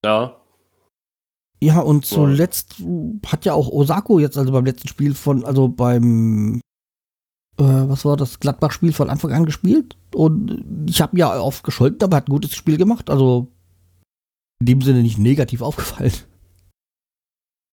ja. 0.06 0.36
Ja, 1.60 1.80
und 1.80 2.06
zuletzt 2.06 2.75
hat 3.25 3.45
ja 3.45 3.56
auch 3.56 3.69
Osako 3.69 4.19
jetzt, 4.19 4.38
also 4.38 4.51
beim 4.51 4.65
letzten 4.65 4.88
Spiel 4.88 5.15
von, 5.15 5.43
also 5.43 5.67
beim 5.67 6.62
äh, 7.58 7.63
was 7.63 8.06
war 8.06 8.15
das 8.15 8.39
Gladbach-Spiel 8.39 8.93
von 8.93 9.10
Anfang 9.10 9.32
an 9.34 9.45
gespielt. 9.45 9.97
Und 10.13 10.63
ich 10.88 11.01
habe 11.01 11.17
ja 11.17 11.39
oft 11.39 11.63
gescholten, 11.63 12.03
aber 12.03 12.17
hat 12.17 12.27
ein 12.27 12.32
gutes 12.32 12.56
Spiel 12.56 12.77
gemacht. 12.77 13.10
Also 13.10 13.47
in 14.60 14.67
dem 14.67 14.82
Sinne 14.82 15.01
nicht 15.01 15.17
negativ 15.17 15.62
aufgefallen. 15.62 16.13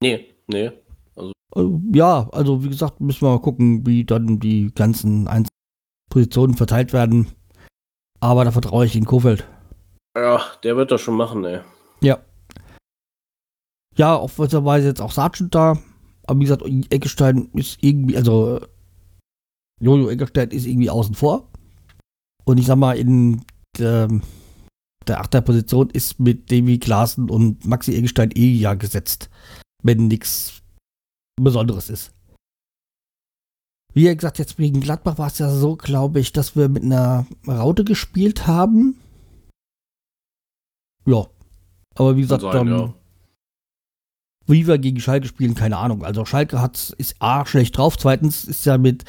Nee, 0.02 0.34
nee. 0.48 0.70
Also, 1.16 1.80
ja, 1.92 2.28
also 2.30 2.64
wie 2.64 2.68
gesagt, 2.68 3.00
müssen 3.00 3.22
wir 3.22 3.30
mal 3.30 3.40
gucken, 3.40 3.86
wie 3.86 4.04
dann 4.04 4.40
die 4.40 4.72
ganzen 4.74 5.28
einzelnen 5.28 5.48
Positionen 6.10 6.54
verteilt 6.54 6.92
werden. 6.92 7.28
Aber 8.20 8.44
da 8.44 8.50
vertraue 8.50 8.86
ich 8.86 8.96
in 8.96 9.04
Kofeld. 9.04 9.46
Ja, 10.16 10.40
der 10.62 10.76
wird 10.76 10.90
das 10.90 11.00
schon 11.00 11.16
machen, 11.16 11.44
ey. 11.44 11.60
Ja. 12.00 12.20
Ja, 13.96 14.16
auf 14.16 14.38
welcher 14.38 14.64
Weise 14.64 14.88
jetzt 14.88 15.00
auch 15.00 15.12
Sargent 15.12 15.54
da. 15.54 15.78
Aber 16.26 16.40
wie 16.40 16.44
gesagt, 16.44 16.62
Eckestein 16.90 17.50
ist 17.52 17.78
irgendwie, 17.82 18.16
also 18.16 18.60
Jojo 19.80 20.08
Eckestein 20.08 20.50
ist 20.50 20.66
irgendwie 20.66 20.90
außen 20.90 21.14
vor. 21.14 21.48
Und 22.44 22.58
ich 22.58 22.66
sag 22.66 22.76
mal, 22.76 22.96
in 22.96 23.44
der, 23.78 24.08
der 25.06 25.20
Achterposition 25.20 25.90
ist 25.90 26.20
mit 26.20 26.50
Davy 26.50 26.78
Klaassen 26.78 27.28
und 27.30 27.64
Maxi 27.66 27.94
Eggestein 27.94 28.30
eh 28.34 28.52
ja 28.52 28.74
gesetzt. 28.74 29.30
Wenn 29.82 30.06
nichts 30.08 30.62
Besonderes 31.40 31.90
ist. 31.90 32.12
Wie 33.94 34.12
gesagt, 34.12 34.40
jetzt 34.40 34.58
wegen 34.58 34.80
Gladbach 34.80 35.18
war 35.18 35.28
es 35.28 35.38
ja 35.38 35.48
so, 35.48 35.76
glaube 35.76 36.18
ich, 36.18 36.32
dass 36.32 36.56
wir 36.56 36.68
mit 36.68 36.82
einer 36.82 37.26
Raute 37.46 37.84
gespielt 37.84 38.48
haben. 38.48 39.00
Ja. 41.06 41.28
Aber 41.94 42.16
wie 42.16 42.22
gesagt, 42.22 42.42
sein, 42.42 42.52
dann, 42.52 42.68
ja. 42.68 42.94
wie 44.46 44.66
wir 44.66 44.78
gegen 44.78 44.98
Schalke 44.98 45.28
spielen, 45.28 45.54
keine 45.54 45.76
Ahnung. 45.76 46.04
Also 46.04 46.24
Schalke 46.24 46.60
hat, 46.60 46.90
ist 46.98 47.14
A, 47.20 47.46
schlecht 47.46 47.78
drauf. 47.78 47.96
Zweitens 47.96 48.44
ist 48.44 48.66
ja 48.66 48.78
mit 48.78 49.04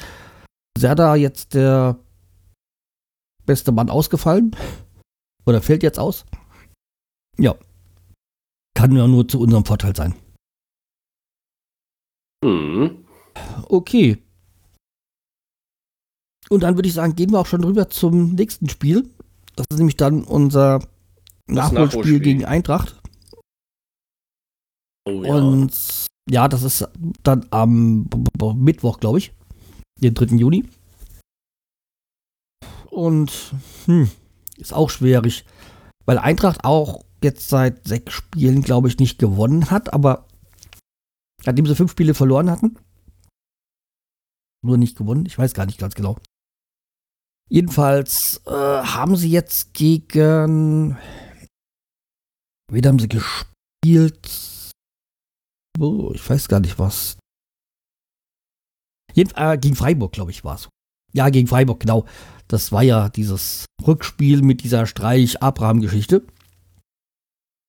Serda 0.78 1.16
jetzt 1.16 1.54
der 1.54 1.98
beste 3.44 3.72
Mann 3.72 3.90
ausgefallen. 3.90 4.54
Oder 5.46 5.62
fällt 5.62 5.82
jetzt 5.82 5.98
aus. 5.98 6.24
Ja. 7.38 7.56
Kann 8.74 8.94
ja 8.94 9.08
nur 9.08 9.26
zu 9.26 9.40
unserem 9.40 9.64
Vorteil 9.64 9.96
sein. 9.96 10.14
Mhm. 12.44 13.04
Okay. 13.68 14.22
Und 16.48 16.62
dann 16.62 16.76
würde 16.76 16.88
ich 16.88 16.94
sagen, 16.94 17.16
gehen 17.16 17.32
wir 17.32 17.40
auch 17.40 17.46
schon 17.46 17.64
rüber 17.64 17.88
zum 17.88 18.34
nächsten 18.34 18.68
Spiel. 18.68 19.08
Das 19.56 19.66
ist 19.70 19.78
nämlich 19.78 19.96
dann 19.96 20.22
unser 20.22 20.80
Nachholspiel, 21.46 21.86
Nachholspiel, 21.86 22.20
gegen 22.20 22.44
Eintracht. 22.44 23.00
Oh, 25.06 25.22
ja. 25.22 25.34
Und 25.34 26.06
ja, 26.28 26.48
das 26.48 26.62
ist 26.62 26.88
dann 27.22 27.46
am 27.50 28.08
Mittwoch, 28.56 29.00
glaube 29.00 29.18
ich. 29.18 29.32
Den 30.00 30.14
3. 30.14 30.36
Juni. 30.36 30.64
Und 32.90 33.54
hm, 33.86 34.10
ist 34.56 34.74
auch 34.74 34.90
schwierig. 34.90 35.44
Weil 36.04 36.18
Eintracht 36.18 36.64
auch 36.64 37.04
jetzt 37.22 37.48
seit 37.48 37.86
sechs 37.86 38.12
Spielen, 38.12 38.62
glaube 38.62 38.88
ich, 38.88 38.98
nicht 38.98 39.18
gewonnen 39.18 39.70
hat, 39.70 39.92
aber 39.92 40.26
nachdem 41.44 41.66
sie 41.66 41.74
fünf 41.74 41.92
Spiele 41.92 42.14
verloren 42.14 42.50
hatten, 42.50 42.76
nur 44.64 44.76
nicht 44.76 44.96
gewonnen, 44.96 45.26
ich 45.26 45.38
weiß 45.38 45.54
gar 45.54 45.66
nicht 45.66 45.78
ganz 45.78 45.94
genau. 45.94 46.16
Jedenfalls 47.48 48.40
äh, 48.46 48.50
haben 48.50 49.16
sie 49.16 49.30
jetzt 49.30 49.72
gegen. 49.72 50.96
Wen 52.70 52.86
haben 52.86 52.98
sie 52.98 53.08
gespielt? 53.08 54.72
Oh, 55.78 56.10
ich 56.14 56.28
weiß 56.28 56.48
gar 56.48 56.60
nicht 56.60 56.78
was. 56.78 57.16
Jeden, 59.14 59.32
äh, 59.36 59.56
gegen 59.58 59.76
Freiburg, 59.76 60.12
glaube 60.12 60.32
ich, 60.32 60.44
war 60.44 60.56
es. 60.56 60.68
Ja, 61.12 61.28
gegen 61.30 61.46
Freiburg, 61.46 61.80
genau. 61.80 62.04
Das 62.48 62.72
war 62.72 62.82
ja 62.82 63.08
dieses 63.08 63.66
Rückspiel 63.86 64.42
mit 64.42 64.62
dieser 64.62 64.86
Streich-Abraham-Geschichte. 64.86 66.26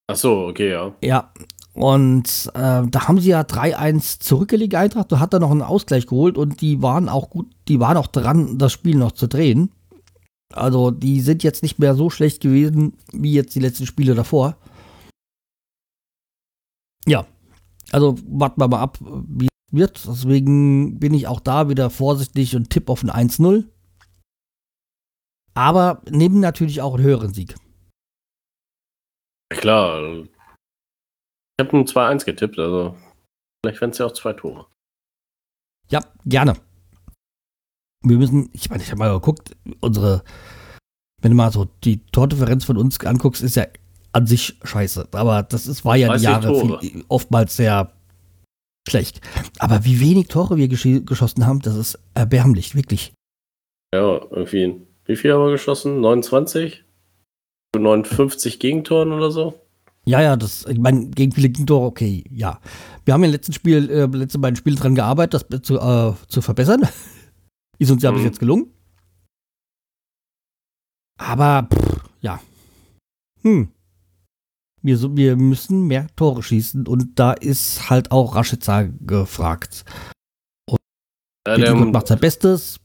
Ach 0.10 0.16
so, 0.16 0.48
okay, 0.48 0.72
ja. 0.72 0.96
Ja, 1.02 1.34
und 1.78 2.50
äh, 2.56 2.88
da 2.88 3.08
haben 3.08 3.20
sie 3.20 3.30
ja 3.30 3.42
3-1 3.42 4.20
zurückgelegt, 4.20 4.74
Eintracht. 4.74 5.12
Da 5.12 5.20
hat 5.20 5.34
er 5.34 5.40
noch 5.40 5.52
einen 5.52 5.62
Ausgleich 5.62 6.08
geholt 6.08 6.36
und 6.36 6.60
die 6.60 6.82
waren 6.82 7.08
auch 7.08 7.30
gut, 7.30 7.54
die 7.68 7.80
waren 7.80 7.98
auch 7.98 8.08
dran, 8.08 8.58
das 8.58 8.74
Spiel 8.74 8.96
noch 8.96 9.12
zu 9.12 9.28
drehen. 9.28 9.70
Also 10.52 10.90
die 10.90 11.22
sind 11.22 11.44
jetzt 11.44 11.62
nicht 11.62 11.78
mehr 11.78 11.94
so 11.94 12.10
schlecht 12.10 12.42
gewesen 12.42 12.98
wie 13.14 13.32
jetzt 13.34 13.54
die 13.54 13.60
letzten 13.60 13.86
Spiele 13.86 14.16
davor. 14.16 14.58
Ja, 17.06 17.28
also 17.92 18.16
warten 18.28 18.60
wir 18.60 18.68
mal 18.70 18.80
ab, 18.80 18.98
wie 19.00 19.46
es 19.46 19.52
wird. 19.72 20.04
Deswegen 20.04 20.98
bin 20.98 21.14
ich 21.14 21.28
auch 21.28 21.40
da 21.40 21.70
wieder 21.70 21.92
vorsichtig 21.92 22.56
und 22.56 22.72
tipp 22.72 22.90
auf 22.90 23.04
ein 23.04 23.30
1-0. 23.30 23.66
Aber 25.54 26.02
nehmen 26.10 26.40
natürlich 26.40 26.82
auch 26.82 26.96
einen 26.96 27.04
höheren 27.04 27.34
Sieg. 27.36 27.56
Klar, 29.50 30.26
ich 31.60 31.66
habe 31.66 31.78
ein 31.78 31.86
2-1 31.86 32.26
getippt, 32.26 32.60
also 32.60 32.96
vielleicht 33.64 33.82
werden 33.82 33.92
es 33.92 33.98
ja 33.98 34.06
auch 34.06 34.14
zwei 34.14 34.34
Tore. 34.34 34.68
Ja, 35.90 36.02
gerne. 36.26 36.54
Wir 38.04 38.18
müssen, 38.18 38.50
ich 38.54 38.70
meine, 38.70 38.84
ich 38.84 38.90
habe 38.90 39.00
mal 39.00 39.14
geguckt, 39.14 39.56
unsere, 39.80 40.24
wenn 41.22 41.32
du 41.32 41.38
mal 41.38 41.52
so 41.52 41.66
die 41.84 42.06
Tordifferenz 42.08 42.66
von 42.66 42.78
uns 42.78 43.04
anguckst, 43.04 43.42
ist 43.42 43.56
ja 43.56 43.66
an 44.12 44.28
sich 44.28 44.58
scheiße. 44.64 45.10
Aber 45.14 45.44
das 45.44 45.66
ist, 45.66 45.84
war 45.84 45.96
ja 45.96 46.16
die 46.16 46.24
Jahre 46.24 46.80
viel, 46.80 47.04
oftmals 47.08 47.56
sehr 47.56 47.92
schlecht. 48.88 49.22
Aber 49.58 49.84
wie 49.84 50.00
wenig 50.00 50.28
Tore 50.28 50.58
wir 50.58 50.68
gesch 50.68 50.88
geschossen 51.06 51.48
haben, 51.48 51.62
das 51.62 51.76
ist 51.76 52.00
erbärmlich, 52.14 52.76
wirklich. 52.76 53.14
Ja, 53.94 54.22
irgendwie. 54.30 54.82
Wie 55.06 55.16
viel 55.16 55.34
haben 55.34 55.46
wir 55.46 55.52
geschossen? 55.52 56.02
29? 56.02 56.84
59 57.76 58.60
Gegentoren 58.60 59.12
oder 59.12 59.32
so? 59.32 59.67
Ja, 60.08 60.22
ja, 60.22 60.38
das, 60.38 60.66
ich 60.66 60.80
meine, 60.80 61.10
gegen 61.10 61.34
viele 61.34 61.50
Gegentore, 61.50 61.86
okay, 61.86 62.24
ja. 62.32 62.62
Wir 63.04 63.14
haben 63.14 63.26
im 63.26 63.32
letzten 63.32 63.52
Spiel, 63.52 63.90
äh, 63.90 64.06
letzten 64.06 64.40
beiden 64.40 64.56
Spielen 64.56 64.78
dran 64.78 64.96
gearbeitet, 64.96 65.46
das 65.50 65.64
zu, 65.64 65.78
äh, 65.78 66.14
zu 66.30 66.42
verbessern. 66.42 66.88
Ist 67.78 67.92
uns 67.92 68.04
ja 68.04 68.12
mhm. 68.12 68.16
bis 68.16 68.24
jetzt 68.24 68.40
gelungen. 68.40 68.72
Aber, 71.18 71.68
pff, 71.70 72.00
ja. 72.22 72.40
Hm. 73.42 73.70
Wir, 74.82 75.18
wir 75.18 75.36
müssen 75.36 75.88
mehr 75.88 76.08
Tore 76.16 76.42
schießen 76.42 76.88
und 76.88 77.20
da 77.20 77.34
ist 77.34 77.90
halt 77.90 78.12
auch 78.12 78.36
Raschitzer 78.36 78.88
gefragt. 78.88 79.84
Und 80.70 80.80
ja, 81.46 81.58
der 81.58 81.76
macht 81.76 82.08
sein 82.08 82.20
Bestes. 82.20 82.80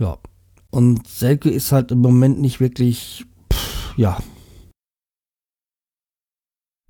Ja. 0.00 0.18
Und 0.70 1.06
Selke 1.06 1.48
ist 1.48 1.70
halt 1.70 1.92
im 1.92 2.00
Moment 2.00 2.40
nicht 2.40 2.58
wirklich, 2.58 3.24
pff, 3.52 3.96
ja, 3.96 4.18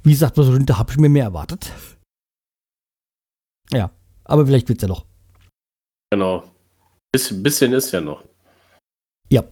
wie 0.07 0.13
gesagt, 0.13 0.39
da 0.39 0.79
habe 0.79 0.93
ich 0.93 0.99
mir 0.99 1.09
mehr 1.09 1.25
erwartet. 1.25 1.73
Ja, 3.73 3.91
aber 4.25 4.47
vielleicht 4.47 4.69
wird 4.69 4.79
es 4.79 4.83
ja 4.83 4.89
noch. 4.89 5.05
Genau. 6.13 6.45
Ein 7.13 7.43
bisschen 7.43 7.73
ist 7.73 7.91
ja 7.91 8.01
noch. 8.01 8.23
Ja. 9.31 9.43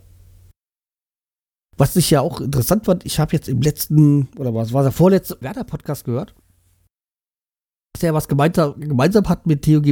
Was 1.76 1.96
ich 1.96 2.08
ja 2.10 2.20
auch 2.20 2.40
interessant 2.40 2.84
fand, 2.84 3.04
ich 3.04 3.18
habe 3.18 3.32
jetzt 3.32 3.48
im 3.48 3.62
letzten, 3.62 4.28
oder 4.36 4.54
was 4.54 4.72
war 4.72 4.84
der 4.84 4.92
vorletzte 4.92 5.36
Werder-Podcast 5.40 6.04
gehört, 6.04 6.36
dass 7.92 8.04
er 8.04 8.14
was 8.14 8.28
gemeinsam, 8.28 8.78
gemeinsam 8.78 9.28
hat 9.28 9.48
mit 9.48 9.62
Theo 9.62 9.82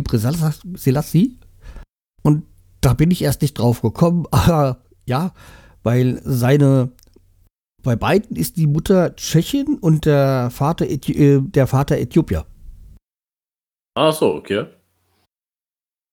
Selassie. 0.75 1.40
Und 2.22 2.46
da 2.81 2.94
bin 2.94 3.11
ich 3.11 3.22
erst 3.22 3.42
nicht 3.42 3.55
drauf 3.55 3.83
gekommen, 3.83 4.27
aber 4.31 4.85
ja, 5.07 5.35
weil 5.83 6.22
seine 6.25 6.92
bei 7.82 7.96
beiden 7.96 8.36
ist 8.36 8.56
die 8.56 8.66
Mutter 8.66 9.14
Tschechin 9.16 9.78
und 9.78 10.06
der 10.06 10.50
Vater, 10.50 10.88
Äthi 10.88 11.12
äh, 11.12 11.40
der 11.40 11.66
Vater 11.66 11.98
Äthiopier. 11.98 12.46
Ach 13.94 14.12
so, 14.12 14.34
okay. 14.34 14.66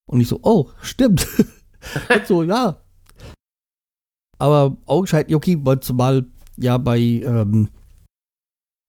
Und 0.08 0.22
ich 0.22 0.28
so, 0.28 0.40
oh, 0.42 0.70
stimmt. 0.82 1.28
und 2.10 2.28
so, 2.28 2.44
ja. 2.44 2.82
Aber 4.38 4.78
augenscheinlich, 4.86 5.36
okay, 5.36 5.58
weil 5.62 5.80
zumal 5.80 6.26
ja 6.58 6.78
bei 6.78 7.00
ähm, 7.00 7.70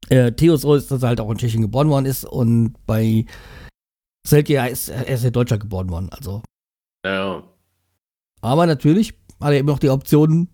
äh, 0.09 0.33
Theo 0.33 0.57
so 0.57 0.75
ist, 0.75 0.91
dass 0.91 1.03
er 1.03 1.11
halt 1.11 1.21
auch 1.21 1.31
in 1.31 1.39
Tschechien 1.39 1.63
geboren 1.63 1.89
worden 1.89 2.07
ist 2.07 2.25
und 2.25 2.75
bei 2.87 3.27
Selke, 4.27 4.55
ja, 4.55 4.67
ist, 4.67 4.89
er 4.89 5.07
ist 5.09 5.25
in 5.25 5.33
Deutschland 5.33 5.63
geboren 5.63 5.91
worden, 5.91 6.09
also. 6.11 6.43
Ja. 7.05 7.43
Aber 8.43 8.67
natürlich 8.67 9.15
hat 9.41 9.53
er 9.53 9.59
immer 9.59 9.73
noch 9.73 9.79
die 9.79 9.91
Option, 9.91 10.49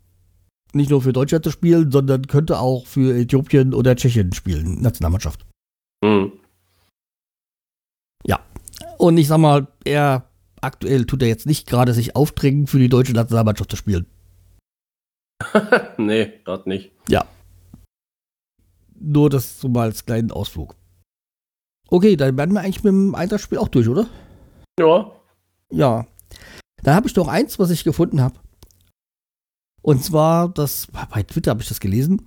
nicht 0.73 0.91
nur 0.91 1.03
für 1.03 1.13
Deutschland 1.13 1.45
zu 1.45 1.51
spielen, 1.51 1.91
sondern 1.91 2.27
könnte 2.27 2.59
auch 2.59 2.87
für 2.87 3.17
Äthiopien 3.17 3.75
oder 3.75 3.97
Tschechien 3.97 4.33
spielen, 4.33 4.81
Nationalmannschaft. 4.81 5.47
Mhm. 6.03 6.33
Ja. 8.25 8.41
Und 8.99 9.17
ich 9.19 9.29
sag 9.29 9.39
mal, 9.39 9.69
er 9.85 10.29
aktuell 10.61 11.05
tut 11.07 11.23
er 11.23 11.29
jetzt 11.29 11.47
nicht 11.47 11.69
gerade 11.69 11.93
sich 11.93 12.17
aufdrängen, 12.17 12.67
für 12.67 12.79
die 12.79 12.89
deutsche 12.89 13.13
Nationalmannschaft 13.13 13.71
zu 13.71 13.77
spielen. 13.77 14.07
nee, 15.99 16.33
gerade 16.45 16.69
nicht. 16.69 16.93
Ja. 17.09 17.27
Nur 18.99 19.31
das 19.31 19.61
so 19.61 19.69
mal 19.69 19.89
als 19.89 20.07
kleinen 20.07 20.31
Ausflug. 20.31 20.75
Okay, 21.89 22.17
dann 22.17 22.37
werden 22.37 22.55
wir 22.55 22.61
eigentlich 22.61 22.83
mit 22.83 22.93
dem 22.93 23.15
Eintrachtspiel 23.15 23.59
auch 23.59 23.69
durch, 23.69 23.89
oder? 23.89 24.07
Ja. 24.81 25.13
Ja. 25.71 26.07
Dann 26.83 26.95
habe 26.95 27.09
ich 27.09 27.17
noch 27.17 27.29
eins, 27.29 27.59
was 27.59 27.71
ich 27.71 27.85
gefunden 27.85 28.21
habe. 28.21 28.39
Und 29.87 30.03
zwar, 30.03 30.49
das, 30.49 30.89
bei 31.15 31.23
Twitter 31.23 31.53
habe 31.53 31.63
ich 31.63 31.69
das 31.69 31.79
gelesen. 31.79 32.27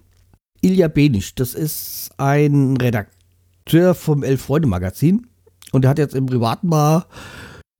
Ilja 0.62 0.88
Benisch, 0.88 1.36
das 1.36 1.54
ist 1.54 2.10
ein 2.16 2.78
Redakteur 2.78 3.96
vom 3.96 4.24
Elf-Freunde-Magazin. 4.24 5.28
Und 5.74 5.82
der 5.82 5.92
hat 5.92 5.98
jetzt 5.98 6.16
im 6.16 6.26
Privaten 6.26 6.70
mal 6.70 7.06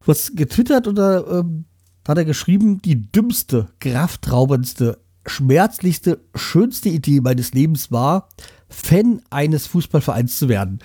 was 0.06 0.34
getwittert 0.36 0.86
oder 0.86 1.26
ähm, 1.30 1.64
hat 2.06 2.18
er 2.18 2.26
geschrieben, 2.26 2.82
die 2.82 3.10
dümmste, 3.10 3.70
kraftraubendste, 3.80 5.00
schmerzlichste, 5.26 6.20
schönste 6.36 6.90
Idee 6.90 7.22
meines 7.22 7.54
Lebens 7.54 7.90
war, 7.90 8.28
Fan 8.68 9.22
eines 9.30 9.66
Fußballvereins 9.68 10.38
zu 10.38 10.50
werden. 10.50 10.80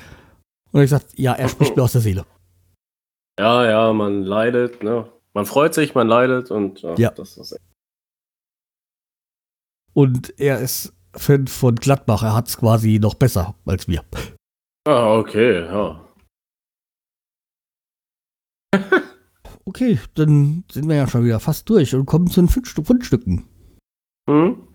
Und 0.71 0.83
ich 0.83 0.91
gesagt, 0.91 1.19
ja, 1.19 1.33
er 1.33 1.49
spricht 1.49 1.77
mir 1.77 1.83
aus 1.83 1.93
der 1.93 2.01
Seele. 2.01 2.27
Ja, 3.41 3.69
ja, 3.69 3.93
man 3.93 4.23
leidet, 4.23 4.85
ne? 4.85 5.09
Man 5.33 5.47
freut 5.47 5.75
sich, 5.75 5.97
man 5.97 6.07
leidet 6.07 6.53
und 6.53 6.83
ja, 6.83 6.95
ja. 6.95 7.11
das 7.11 7.37
ist 7.37 7.59
Und 9.95 10.39
er 10.39 10.61
ist 10.61 10.93
Fan 11.17 11.47
von 11.47 11.77
Gladbach, 11.77 12.23
er 12.23 12.35
hat 12.35 12.49
es 12.49 12.59
quasi 12.59 12.99
noch 12.99 13.15
besser 13.15 13.55
als 13.65 13.89
wir. 13.89 14.05
Ah, 14.87 15.17
okay, 15.17 15.65
ja. 15.65 16.05
okay, 19.65 19.99
dann 20.15 20.65
sind 20.71 20.89
wir 20.89 20.97
ja 20.97 21.09
schon 21.09 21.25
wieder 21.25 21.41
fast 21.41 21.71
durch 21.71 21.95
und 21.95 22.07
kommen 22.07 22.27
zu 22.27 22.43
den 22.43 22.49
Fundstücken. 22.49 23.49
Hm? 24.29 24.67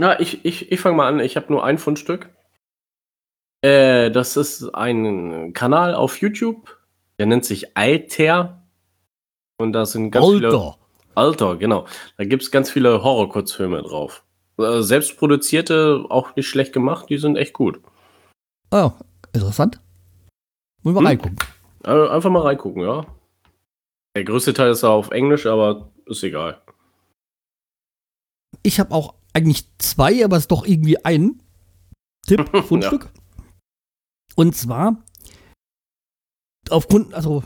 Ja, 0.00 0.18
ich, 0.20 0.44
ich, 0.44 0.72
ich 0.72 0.80
fange 0.80 0.96
mal 0.96 1.08
an. 1.08 1.20
Ich 1.20 1.36
habe 1.36 1.52
nur 1.52 1.64
ein 1.64 1.78
Fundstück. 1.78 2.30
Äh, 3.62 4.10
das 4.10 4.36
ist 4.36 4.74
ein 4.74 5.52
Kanal 5.52 5.94
auf 5.94 6.20
YouTube. 6.20 6.78
Der 7.18 7.26
nennt 7.26 7.44
sich 7.44 7.76
Alter. 7.76 8.66
Und 9.58 9.72
da 9.72 9.86
sind 9.86 10.10
ganz 10.10 10.26
Alter. 10.26 10.50
viele. 10.50 10.74
Alter, 11.14 11.56
genau. 11.56 11.86
Da 12.18 12.24
gibt 12.24 12.42
es 12.42 12.50
ganz 12.50 12.70
viele 12.70 13.02
Horror-Kurzfilme 13.02 13.82
drauf. 13.82 14.25
Äh, 14.58 14.82
selbstproduzierte, 14.82 16.04
auch 16.08 16.34
nicht 16.36 16.48
schlecht 16.48 16.72
gemacht. 16.72 17.08
Die 17.10 17.18
sind 17.18 17.36
echt 17.36 17.52
gut. 17.52 17.80
Oh, 18.70 18.92
interessant. 19.32 19.80
Wollen 20.82 20.96
wir 20.96 21.00
hm? 21.00 21.06
reingucken? 21.06 21.36
Äh, 21.84 22.08
einfach 22.08 22.30
mal 22.30 22.42
reingucken, 22.42 22.82
ja. 22.82 23.06
Der 24.16 24.24
größte 24.24 24.54
Teil 24.54 24.70
ist 24.70 24.82
auf 24.82 25.10
Englisch, 25.10 25.46
aber 25.46 25.90
ist 26.06 26.22
egal. 26.22 26.62
Ich 28.62 28.80
habe 28.80 28.94
auch 28.94 29.14
eigentlich 29.34 29.68
zwei, 29.78 30.24
aber 30.24 30.36
es 30.36 30.44
ist 30.44 30.50
doch 30.50 30.66
irgendwie 30.66 31.04
ein 31.04 31.42
Tipp, 32.26 32.48
Fundstück. 32.66 33.10
ja. 33.12 33.44
Und 34.34 34.56
zwar 34.56 35.02
aufgrund, 36.70 37.14
also 37.14 37.44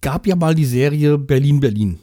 gab 0.00 0.26
ja 0.26 0.36
mal 0.36 0.54
die 0.54 0.64
Serie 0.64 1.18
Berlin 1.18 1.60
Berlin. 1.60 2.00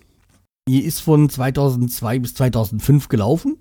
Die 0.68 0.84
ist 0.84 1.00
von 1.00 1.30
2002 1.30 2.20
bis 2.20 2.34
2005 2.36 3.10
gelaufen. 3.10 3.58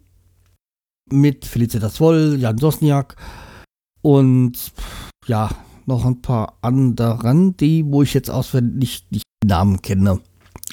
Mit 1.09 1.45
Felicitas 1.45 2.01
Woll, 2.01 2.37
Jan 2.39 2.59
Sosniak 2.59 3.17
und 4.03 4.73
ja, 5.27 5.51
noch 5.87 6.05
ein 6.05 6.23
paar 6.23 6.59
anderen, 6.63 7.57
die, 7.57 7.85
wo 7.87 8.03
ich 8.03 8.15
jetzt 8.15 8.31
auswendig 8.31 9.07
nicht 9.11 9.25
die 9.43 9.49
Namen 9.49 9.83
kenne. 9.83 10.21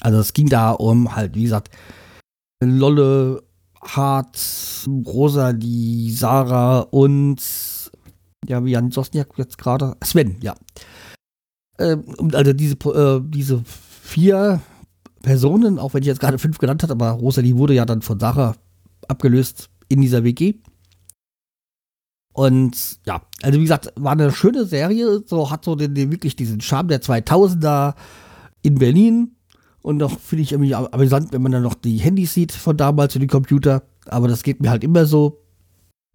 Also 0.00 0.18
es 0.18 0.32
ging 0.32 0.48
da 0.48 0.70
um 0.70 1.14
halt, 1.14 1.34
wie 1.34 1.42
gesagt, 1.42 1.70
Lolle, 2.62 3.42
Hart, 3.82 4.38
Rosa, 5.06 5.52
die 5.52 6.12
Sarah 6.12 6.80
und 6.80 7.42
ja, 8.46 8.64
wie 8.64 8.72
Jan 8.72 8.90
Sosniak 8.90 9.36
jetzt 9.36 9.58
gerade, 9.58 9.96
Sven, 10.02 10.36
ja. 10.40 10.54
Ähm, 11.78 12.04
also 12.32 12.52
diese, 12.52 12.74
äh, 12.74 13.20
diese 13.24 13.62
vier 13.64 14.60
Personen, 15.22 15.78
auch 15.78 15.94
wenn 15.94 16.02
ich 16.02 16.08
jetzt 16.08 16.20
gerade 16.20 16.38
fünf 16.38 16.58
genannt 16.58 16.82
habe, 16.82 16.92
aber 16.92 17.10
Rosa, 17.10 17.42
die 17.42 17.56
wurde 17.56 17.74
ja 17.74 17.84
dann 17.84 18.02
von 18.02 18.18
Sarah 18.18 18.54
abgelöst 19.06 19.68
in 19.88 20.00
dieser 20.00 20.24
WG. 20.24 20.54
Und 22.32 23.00
ja, 23.04 23.22
also 23.42 23.58
wie 23.58 23.64
gesagt, 23.64 23.92
war 23.96 24.12
eine 24.12 24.30
schöne 24.30 24.64
Serie, 24.64 25.22
so 25.26 25.50
hat 25.50 25.64
so 25.64 25.74
den, 25.74 25.94
den 25.94 26.12
wirklich 26.12 26.36
diesen 26.36 26.60
Charme 26.60 26.88
der 26.88 27.02
2000er 27.02 27.94
in 28.62 28.76
Berlin. 28.76 29.36
Und 29.82 29.98
doch 30.00 30.18
finde 30.18 30.42
ich 30.42 30.52
irgendwie 30.52 30.74
amüsant, 30.74 31.32
wenn 31.32 31.42
man 31.42 31.52
dann 31.52 31.62
noch 31.62 31.74
die 31.74 31.96
Handys 31.96 32.34
sieht 32.34 32.52
von 32.52 32.76
damals 32.76 33.14
und 33.14 33.22
die 33.22 33.26
Computer. 33.26 33.82
Aber 34.06 34.28
das 34.28 34.42
geht 34.42 34.60
mir 34.60 34.70
halt 34.70 34.84
immer 34.84 35.06
so. 35.06 35.42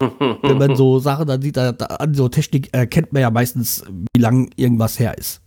wenn 0.00 0.58
man 0.58 0.76
so 0.76 0.98
Sachen 0.98 1.26
dann 1.26 1.40
sieht, 1.40 1.56
da, 1.56 1.72
da, 1.72 1.86
an 1.86 2.14
so 2.14 2.28
Technik 2.28 2.72
erkennt 2.72 3.12
man 3.12 3.22
ja 3.22 3.30
meistens, 3.30 3.84
wie 4.14 4.20
lang 4.20 4.50
irgendwas 4.56 4.98
her 4.98 5.16
ist. 5.16 5.40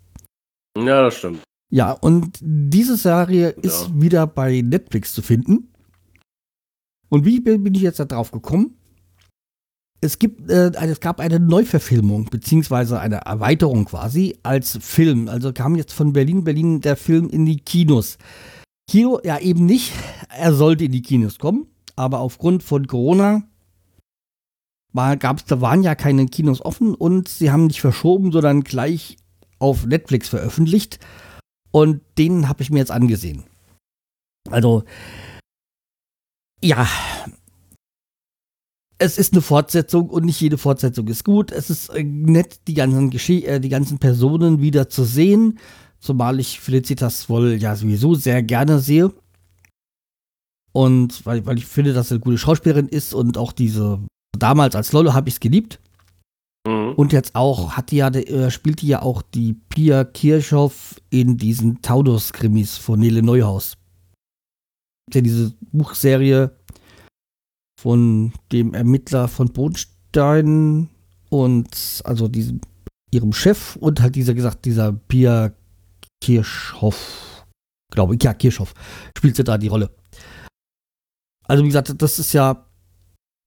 Ja, 0.77 1.01
das 1.01 1.15
stimmt. 1.15 1.41
Ja, 1.69 1.91
und 1.91 2.37
diese 2.41 2.95
Serie 2.95 3.55
ja. 3.55 3.61
ist 3.61 3.99
wieder 3.99 4.25
bei 4.25 4.61
Netflix 4.61 5.13
zu 5.13 5.21
finden. 5.21 5.73
Und 7.09 7.25
wie 7.25 7.39
bin 7.39 7.73
ich 7.73 7.81
jetzt 7.81 7.99
da 7.99 8.05
drauf 8.05 8.31
gekommen? 8.31 8.77
es 10.01 10.19
gibt, 10.19 10.49
äh, 10.49 10.71
es 10.73 10.99
gab 10.99 11.19
eine 11.19 11.39
Neuverfilmung, 11.39 12.25
beziehungsweise 12.25 12.99
eine 12.99 13.17
Erweiterung 13.17 13.85
quasi 13.85 14.37
als 14.43 14.77
Film. 14.81 15.27
Also 15.27 15.53
kam 15.53 15.75
jetzt 15.75 15.93
von 15.93 16.13
Berlin, 16.13 16.43
Berlin 16.43 16.81
der 16.81 16.95
Film 16.95 17.29
in 17.29 17.45
die 17.45 17.57
Kinos. 17.57 18.17
Kino, 18.89 19.19
ja 19.23 19.39
eben 19.39 19.65
nicht. 19.65 19.93
Er 20.29 20.53
sollte 20.53 20.85
in 20.85 20.91
die 20.91 21.01
Kinos 21.01 21.39
kommen, 21.39 21.67
aber 21.95 22.19
aufgrund 22.19 22.63
von 22.63 22.87
Corona 22.87 23.43
war, 24.93 25.17
gab's, 25.17 25.45
da 25.45 25.61
waren 25.61 25.83
ja 25.83 25.95
keine 25.95 26.27
Kinos 26.27 26.63
offen 26.63 26.95
und 26.95 27.27
sie 27.27 27.51
haben 27.51 27.67
nicht 27.67 27.81
verschoben, 27.81 28.31
sondern 28.31 28.63
gleich 28.63 29.17
auf 29.59 29.85
Netflix 29.85 30.29
veröffentlicht. 30.29 30.99
Und 31.71 32.01
den 32.17 32.47
habe 32.47 32.63
ich 32.63 32.69
mir 32.69 32.79
jetzt 32.79 32.91
angesehen. 32.91 33.43
Also, 34.49 34.83
ja, 36.67 36.87
es 38.97 39.17
ist 39.17 39.33
eine 39.33 39.41
Fortsetzung 39.41 40.09
und 40.09 40.25
nicht 40.25 40.41
jede 40.41 40.57
Fortsetzung 40.57 41.07
ist 41.07 41.23
gut. 41.23 41.51
Es 41.51 41.69
ist 41.69 41.89
äh, 41.89 42.03
nett, 42.03 42.59
die 42.67 42.73
ganzen, 42.73 43.09
Gesche 43.09 43.45
äh, 43.45 43.59
die 43.59 43.69
ganzen 43.69 43.99
Personen 43.99 44.61
wieder 44.61 44.89
zu 44.89 45.03
sehen, 45.03 45.59
zumal 45.99 46.39
ich 46.39 46.59
Felicitas 46.59 47.29
wohl 47.29 47.53
ja 47.53 47.75
sowieso 47.75 48.15
sehr 48.15 48.43
gerne 48.43 48.79
sehe. 48.79 49.13
Und 50.73 51.25
weil, 51.25 51.45
weil 51.45 51.57
ich 51.57 51.65
finde, 51.65 51.93
dass 51.93 52.09
sie 52.09 52.15
eine 52.15 52.19
gute 52.21 52.37
Schauspielerin 52.37 52.87
ist 52.87 53.13
und 53.13 53.37
auch 53.37 53.51
diese, 53.51 53.99
damals 54.37 54.75
als 54.75 54.91
Lolo 54.91 55.13
habe 55.13 55.29
ich 55.29 55.35
es 55.35 55.39
geliebt. 55.39 55.79
Mhm. 56.67 56.93
Und 56.95 57.13
jetzt 57.13 57.35
auch, 57.35 57.71
hat 57.71 57.91
die 57.91 57.97
ja, 57.97 58.09
äh, 58.09 58.51
spielt 58.51 58.81
die 58.81 58.87
ja 58.87 59.01
auch 59.01 59.21
die 59.21 59.53
Pia 59.69 60.03
Kirchhoff 60.03 60.95
in 61.09 61.37
diesen 61.37 61.81
Taunus-Krimis 61.81 62.77
von 62.77 62.99
Nele 62.99 63.23
Neuhaus. 63.23 63.76
Ja, 65.13 65.21
diese 65.21 65.53
Buchserie 65.71 66.51
von 67.79 68.33
dem 68.51 68.73
Ermittler 68.73 69.27
von 69.27 69.53
Bodenstein 69.53 70.89
und 71.29 72.01
also 72.03 72.27
diesem 72.27 72.61
ihrem 73.11 73.33
Chef 73.33 73.75
und 73.77 74.01
halt 74.01 74.15
dieser 74.15 74.33
gesagt, 74.33 74.65
dieser 74.65 74.91
Pia 74.91 75.53
Kirchhoff, 76.21 77.45
glaube 77.91 78.15
ich, 78.15 78.23
ja, 78.23 78.33
Kirchhoff, 78.33 78.73
spielt 79.17 79.35
sie 79.35 79.43
da 79.43 79.57
die 79.57 79.67
Rolle. 79.67 79.89
Also 81.47 81.63
wie 81.63 81.67
gesagt, 81.67 81.93
das 82.01 82.19
ist 82.19 82.33
ja 82.33 82.65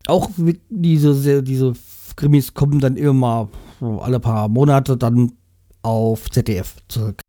auch 0.07 0.31
diese, 0.71 1.43
diese 1.43 1.75
Krimis 2.17 2.55
kommen 2.55 2.81
dann 2.81 2.97
immer 2.97 3.51
alle 3.81 4.21
paar 4.21 4.49
Monate 4.49 4.97
dann 4.97 5.33
auf 5.83 6.31
ZDF 6.31 6.77
zurück. 6.89 7.21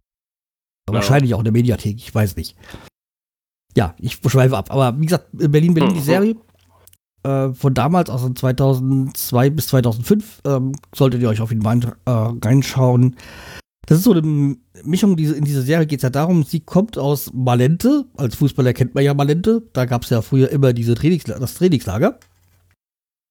Ja. 0.89 0.95
Wahrscheinlich 0.95 1.33
auch 1.33 1.39
in 1.39 1.45
der 1.45 1.53
Mediathek, 1.53 1.97
ich 1.97 2.13
weiß 2.13 2.35
nicht. 2.37 2.55
Ja, 3.75 3.95
ich 3.97 4.19
schweife 4.25 4.57
ab. 4.57 4.71
Aber 4.71 4.99
wie 4.99 5.05
gesagt, 5.05 5.27
Berlin, 5.31 5.73
Berlin, 5.73 5.93
die 5.93 5.99
mhm. 5.99 6.03
Serie 6.03 6.35
äh, 7.23 7.53
von 7.53 7.73
damals, 7.73 8.09
also 8.09 8.29
2002 8.29 9.49
bis 9.51 9.67
2005, 9.67 10.41
ähm, 10.45 10.73
solltet 10.93 11.21
ihr 11.21 11.29
euch 11.29 11.41
auf 11.41 11.51
jeden 11.51 11.63
Fall 11.63 11.79
äh, 12.05 12.11
reinschauen. 12.45 13.15
Das 13.85 13.97
ist 13.97 14.03
so 14.05 14.13
eine 14.13 14.57
Mischung, 14.83 15.15
diese, 15.17 15.35
in 15.35 15.43
dieser 15.43 15.61
Serie 15.61 15.85
geht 15.85 15.99
es 15.99 16.03
ja 16.03 16.09
darum, 16.09 16.43
sie 16.43 16.59
kommt 16.59 16.97
aus 16.97 17.31
Malente, 17.33 18.05
als 18.15 18.35
Fußballer 18.35 18.73
kennt 18.73 18.95
man 18.95 19.03
ja 19.03 19.13
Malente, 19.13 19.63
da 19.73 19.85
gab 19.85 20.03
es 20.03 20.11
ja 20.11 20.21
früher 20.21 20.49
immer 20.49 20.71
diese 20.73 20.93
Trainingsla 20.93 21.39
das 21.39 21.55
Trainingslager. 21.55 22.19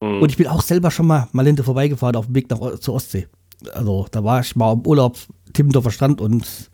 Mhm. 0.03 0.23
Und 0.23 0.31
ich 0.31 0.37
bin 0.37 0.49
auch 0.49 0.63
selber 0.63 0.91
schon 0.91 1.07
mal 1.07 1.29
Malente 1.33 1.63
vorbeigefahren 1.63 2.17
auf 2.17 2.27
dem 2.27 2.35
Weg 2.35 2.51
nach, 2.51 2.79
zur 2.79 2.95
Ostsee. 2.95 3.29
Also 3.73 4.07
da 4.11 4.25
war 4.25 4.41
ich 4.41 4.57
mal 4.57 4.73
im 4.73 4.87
Urlaub, 4.87 5.19
Timmendorfer 5.53 5.91
Strand 5.91 6.21
und 6.21 6.71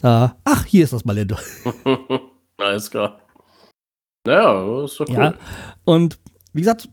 da, 0.00 0.36
ach, 0.44 0.64
hier 0.64 0.84
ist 0.84 0.92
das 0.92 1.04
Malente. 1.04 1.36
Alles 2.58 2.90
klar. 2.90 3.20
Naja, 4.26 4.84
ist 4.84 5.00
doch 5.00 5.08
cool. 5.08 5.14
Ja, 5.14 5.34
und 5.84 6.18
wie 6.52 6.60
gesagt, 6.60 6.88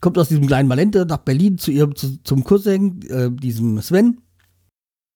kommt 0.00 0.18
aus 0.18 0.28
diesem 0.28 0.46
kleinen 0.46 0.68
Valente 0.68 1.06
nach 1.06 1.18
Berlin 1.18 1.58
zu 1.58 1.70
ihrem, 1.70 1.94
zu, 1.94 2.22
zum 2.24 2.42
Cousin, 2.42 3.02
äh, 3.08 3.30
diesem 3.30 3.80
Sven. 3.80 4.20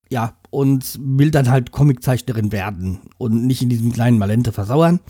Ja, 0.09 0.37
und 0.51 0.97
will 1.01 1.31
dann 1.31 1.49
halt 1.49 1.71
Comiczeichnerin 1.71 2.53
werden 2.53 3.01
und 3.17 3.45
nicht 3.45 3.61
in 3.61 3.69
diesem 3.69 3.91
kleinen 3.91 4.17
Malente 4.17 4.53
versauern. 4.53 5.01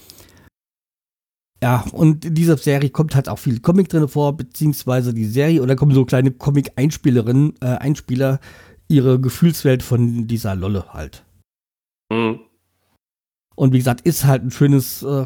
Ja, 1.62 1.86
und 1.92 2.26
in 2.26 2.36
dieser 2.36 2.58
Serie 2.58 2.90
kommt 2.90 3.16
halt 3.16 3.30
auch 3.30 3.40
viel 3.40 3.60
Comic 3.60 3.90
drin 3.90 4.08
vor, 4.08 4.38
beziehungsweise 4.38 5.14
die 5.14 5.26
Serie, 5.26 5.62
oder 5.62 5.76
kommen 5.76 5.94
so 5.94 6.06
kleine 6.06 6.32
Comic-Einspielerinnen, 6.32 7.56
äh, 7.62 7.66
Einspieler, 7.66 8.40
ihre 8.88 9.20
Gefühlswelt 9.20 9.84
von 9.84 10.28
dieser 10.28 10.56
Lolle 10.56 10.94
halt. 10.94 11.26
Mhm. 12.12 12.40
Und 13.58 13.74
wie 13.74 13.80
gesagt, 13.80 14.02
ist 14.02 14.26
halt 14.26 14.44
ein 14.44 14.52
schönes 14.52 15.02
äh, 15.04 15.26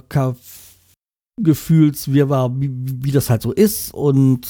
Gefühlswirrwarr, 1.42 2.60
wie, 2.62 2.72
wie 2.72 3.12
das 3.12 3.30
halt 3.30 3.42
so 3.42 3.52
ist. 3.52 3.94
Und 3.94 4.48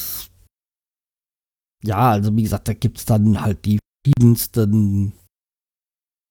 ja, 1.84 2.10
also 2.10 2.34
wie 2.36 2.42
gesagt, 2.42 2.68
da 2.68 2.74
gibt 2.74 2.98
es 2.98 3.04
dann 3.06 3.40
halt 3.40 3.64
die 3.64 3.80
verschiedensten. 4.04 5.12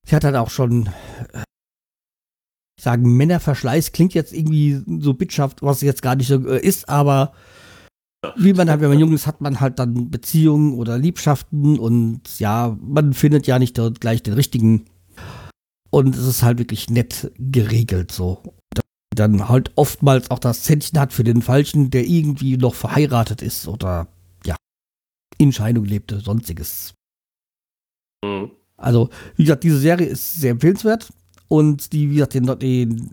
Sie 0.07 0.15
hat 0.15 0.23
halt 0.23 0.35
auch 0.35 0.49
schon, 0.49 0.87
äh, 1.33 1.43
ich 2.77 2.83
sage, 2.83 3.05
Männerverschleiß 3.05 3.91
klingt 3.91 4.13
jetzt 4.13 4.33
irgendwie 4.33 4.81
so 5.01 5.13
Bittschaft, 5.13 5.61
was 5.61 5.81
jetzt 5.81 6.01
gar 6.01 6.15
nicht 6.15 6.27
so 6.27 6.47
äh, 6.47 6.65
ist, 6.65 6.87
aber 6.87 7.33
wie 8.37 8.53
man 8.53 8.69
halt, 8.69 8.81
wenn 8.81 8.89
man 8.89 8.99
jung 8.99 9.13
ist, 9.13 9.27
hat 9.27 9.41
man 9.41 9.59
halt 9.59 9.79
dann 9.79 10.09
Beziehungen 10.09 10.75
oder 10.75 10.97
Liebschaften 10.97 11.79
und 11.79 12.39
ja, 12.39 12.77
man 12.79 13.13
findet 13.13 13.47
ja 13.47 13.59
nicht 13.59 13.79
gleich 13.99 14.23
den 14.23 14.35
richtigen. 14.35 14.85
Und 15.91 16.15
es 16.15 16.25
ist 16.25 16.43
halt 16.43 16.57
wirklich 16.57 16.89
nett 16.89 17.31
geregelt 17.37 18.11
so. 18.11 18.41
Dann 19.13 19.49
halt 19.49 19.71
oftmals 19.75 20.31
auch 20.31 20.39
das 20.39 20.63
Zändchen 20.63 20.99
hat 20.99 21.11
für 21.11 21.23
den 21.23 21.41
Falschen, 21.41 21.91
der 21.91 22.05
irgendwie 22.05 22.57
noch 22.57 22.75
verheiratet 22.75 23.41
ist 23.41 23.67
oder 23.67 24.07
ja, 24.45 24.55
in 25.37 25.51
Scheidung 25.51 25.85
lebte, 25.85 26.21
sonstiges. 26.21 26.93
Mhm. 28.23 28.51
Also, 28.77 29.09
wie 29.35 29.43
gesagt, 29.43 29.63
diese 29.63 29.77
Serie 29.77 30.07
ist 30.07 30.35
sehr 30.35 30.51
empfehlenswert 30.51 31.11
und 31.49 31.91
die, 31.91 32.09
wie 32.09 32.15
gesagt, 32.15 32.33
die, 32.33 32.39
die 32.57 33.09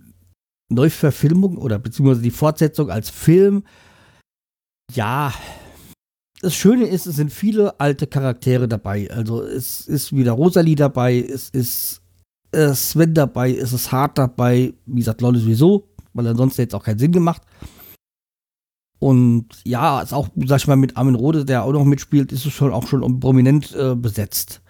Neuverfilmung 0.71 1.59
oder 1.59 1.79
beziehungsweise 1.79 2.23
die 2.23 2.31
Fortsetzung 2.31 2.91
als 2.91 3.11
Film 3.11 3.65
ja, 4.95 5.35
das 6.41 6.55
Schöne 6.55 6.87
ist, 6.87 7.07
es 7.07 7.17
sind 7.17 7.33
viele 7.33 7.79
alte 7.81 8.07
Charaktere 8.07 8.69
dabei. 8.69 9.11
Also 9.11 9.43
es 9.43 9.87
ist 9.87 10.15
wieder 10.15 10.33
Rosalie 10.33 10.77
dabei, 10.77 11.19
es 11.21 11.51
ist 11.51 12.01
äh, 12.53 12.75
Sven 12.75 13.15
dabei, 13.15 13.55
es 13.55 13.73
ist 13.73 13.93
Hart 13.93 14.19
dabei. 14.19 14.75
Wie 14.87 15.01
gesagt, 15.01 15.21
Lolle 15.21 15.39
sowieso, 15.39 15.89
weil 16.13 16.27
ansonsten 16.27 16.63
jetzt 16.63 16.75
auch 16.75 16.85
keinen 16.85 16.99
Sinn 16.99 17.13
gemacht. 17.13 17.43
Und 19.01 19.47
ja, 19.65 20.01
ist 20.01 20.13
auch, 20.13 20.29
sag 20.47 20.61
ich 20.61 20.67
mal, 20.67 20.77
mit 20.77 20.97
Armin 20.97 21.15
Rode, 21.15 21.45
der 21.45 21.65
auch 21.65 21.73
noch 21.73 21.85
mitspielt, 21.85 22.33
ist 22.33 22.47
es 22.47 22.53
schon 22.53 22.73
auch 22.73 22.87
schon 22.87 23.21
prominent 23.21 23.75
äh, 23.75 23.95
besetzt. 23.95 24.61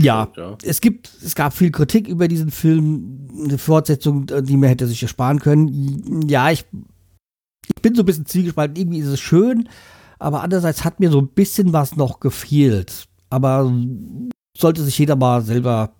Ja, 0.00 0.28
ja, 0.36 0.58
es 0.64 0.80
gibt, 0.80 1.08
es 1.22 1.36
gab 1.36 1.52
viel 1.52 1.70
Kritik 1.70 2.08
über 2.08 2.26
diesen 2.26 2.50
Film, 2.50 3.28
eine 3.44 3.58
Fortsetzung, 3.58 4.28
äh, 4.30 4.42
die 4.42 4.56
man 4.56 4.68
hätte 4.68 4.88
sich 4.88 5.00
ersparen 5.00 5.38
können. 5.38 6.28
Ja, 6.28 6.50
ich 6.50 6.64
ich 7.68 7.82
bin 7.82 7.94
so 7.94 8.02
ein 8.02 8.06
bisschen 8.06 8.26
zwiegespalten. 8.26 8.76
Irgendwie 8.76 8.98
ist 8.98 9.08
es 9.08 9.20
schön, 9.20 9.68
aber 10.18 10.42
andererseits 10.42 10.84
hat 10.84 11.00
mir 11.00 11.10
so 11.10 11.20
ein 11.20 11.28
bisschen 11.28 11.72
was 11.72 11.96
noch 11.96 12.20
gefehlt. 12.20 13.06
Aber 13.30 13.72
sollte 14.56 14.82
sich 14.82 14.98
jeder 14.98 15.16
mal 15.16 15.42
selber 15.42 15.94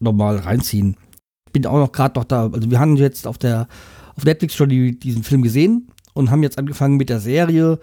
nochmal 0.00 0.36
reinziehen. 0.36 0.96
Ich 1.46 1.52
bin 1.52 1.66
auch 1.66 1.78
noch 1.78 1.92
gerade 1.92 2.18
noch 2.18 2.24
da. 2.24 2.50
Also 2.50 2.70
wir 2.70 2.78
haben 2.78 2.96
jetzt 2.96 3.26
auf 3.26 3.38
der 3.38 3.68
auf 4.16 4.24
Netflix 4.24 4.54
schon 4.54 4.68
die, 4.68 4.98
diesen 4.98 5.22
Film 5.22 5.42
gesehen 5.42 5.90
und 6.12 6.30
haben 6.30 6.42
jetzt 6.42 6.58
angefangen 6.58 6.96
mit 6.96 7.08
der 7.08 7.20
Serie. 7.20 7.78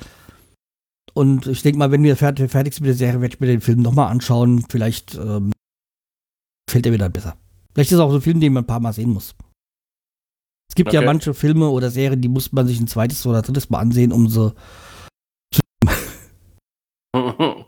Und 1.13 1.47
ich 1.47 1.61
denke 1.61 1.79
mal, 1.79 1.91
wenn 1.91 2.03
wir 2.03 2.17
fertig, 2.17 2.51
fertig 2.51 2.73
sind 2.73 2.83
mit 2.83 2.89
der 2.89 2.97
Serie, 2.97 3.21
werde 3.21 3.33
ich 3.33 3.39
mir 3.39 3.47
den 3.47 3.61
Film 3.61 3.81
nochmal 3.81 4.11
anschauen. 4.11 4.65
Vielleicht 4.69 5.15
ähm, 5.15 5.53
fällt 6.69 6.85
er 6.85 6.91
mir 6.91 6.97
dann 6.97 7.13
besser. 7.13 7.37
Vielleicht 7.73 7.91
ist 7.91 7.97
es 7.97 8.01
auch 8.01 8.09
so 8.09 8.17
ein 8.17 8.21
Film, 8.21 8.41
den 8.41 8.53
man 8.53 8.63
ein 8.63 8.67
paar 8.67 8.81
Mal 8.81 8.91
sehen 8.91 9.11
muss. 9.11 9.33
Es 10.69 10.75
gibt 10.75 10.89
okay. 10.89 10.97
ja 10.97 11.05
manche 11.05 11.33
Filme 11.33 11.69
oder 11.69 11.89
Serien, 11.89 12.21
die 12.21 12.27
muss 12.27 12.51
man 12.51 12.67
sich 12.67 12.79
ein 12.81 12.87
zweites 12.87 13.25
oder 13.25 13.41
drittes 13.41 13.69
Mal 13.69 13.79
ansehen, 13.79 14.11
um 14.11 14.27
so 14.27 14.53
zu. 15.53 15.61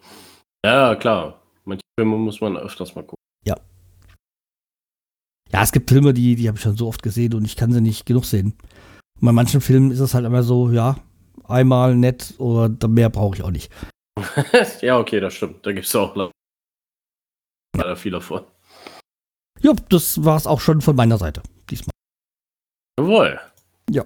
ja, 0.65 0.95
klar. 0.95 1.36
Manche 1.67 1.83
Filme 1.99 2.17
muss 2.17 2.39
man 2.39 2.55
öfters 2.57 2.95
mal 2.95 3.01
gucken. 3.01 3.21
Ja. 3.45 3.55
Ja, 5.51 5.63
es 5.63 5.71
gibt 5.71 5.89
Filme, 5.89 6.13
die, 6.13 6.35
die 6.35 6.47
habe 6.47 6.57
ich 6.57 6.63
schon 6.63 6.77
so 6.77 6.87
oft 6.87 7.03
gesehen 7.03 7.33
und 7.33 7.45
ich 7.45 7.55
kann 7.55 7.71
sie 7.71 7.81
nicht 7.81 8.05
genug 8.05 8.25
sehen. 8.25 8.57
Und 9.19 9.25
bei 9.25 9.31
manchen 9.31 9.59
Filmen 9.59 9.91
ist 9.91 9.99
es 9.99 10.13
halt 10.13 10.25
immer 10.25 10.43
so, 10.43 10.71
ja, 10.71 10.97
einmal 11.43 11.95
nett 11.95 12.35
oder 12.37 12.87
mehr 12.87 13.09
brauche 13.09 13.35
ich 13.35 13.43
auch 13.43 13.51
nicht. 13.51 13.71
ja, 14.81 14.97
okay, 14.97 15.19
das 15.19 15.33
stimmt. 15.33 15.65
Da 15.65 15.73
gibt 15.73 15.85
es 15.85 15.95
auch 15.95 16.15
leider 17.75 17.95
viel 17.95 18.13
davon. 18.13 18.43
Ja, 19.59 19.73
das 19.89 20.23
war 20.23 20.37
es 20.37 20.47
auch 20.47 20.61
schon 20.61 20.81
von 20.81 20.95
meiner 20.95 21.17
Seite 21.17 21.41
diesmal. 21.69 21.91
Jawohl. 22.99 23.39
Ja. 23.89 24.05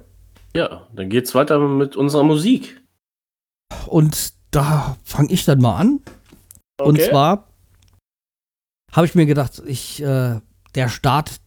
Ja, 0.55 0.87
dann 0.93 1.09
geht's 1.09 1.35
weiter 1.35 1.59
mit 1.59 1.95
unserer 1.95 2.23
Musik. 2.23 2.81
Und 3.85 4.33
da 4.51 4.97
fange 5.03 5.31
ich 5.31 5.45
dann 5.45 5.61
mal 5.61 5.77
an. 5.77 5.99
Okay. 6.77 6.89
Und 6.89 7.01
zwar 7.01 7.50
habe 8.91 9.05
ich 9.05 9.15
mir 9.15 9.25
gedacht, 9.25 9.61
ich, 9.65 10.01
äh, 10.01 10.39
der 10.75 10.89
Start 10.89 11.41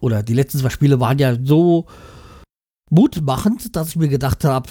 oder 0.00 0.22
die 0.22 0.34
letzten 0.34 0.58
zwei 0.58 0.70
Spiele 0.70 1.00
waren 1.00 1.18
ja 1.18 1.36
so 1.42 1.86
mutmachend, 2.90 3.74
dass 3.76 3.88
ich 3.88 3.96
mir 3.96 4.08
gedacht 4.08 4.44
habe, 4.44 4.68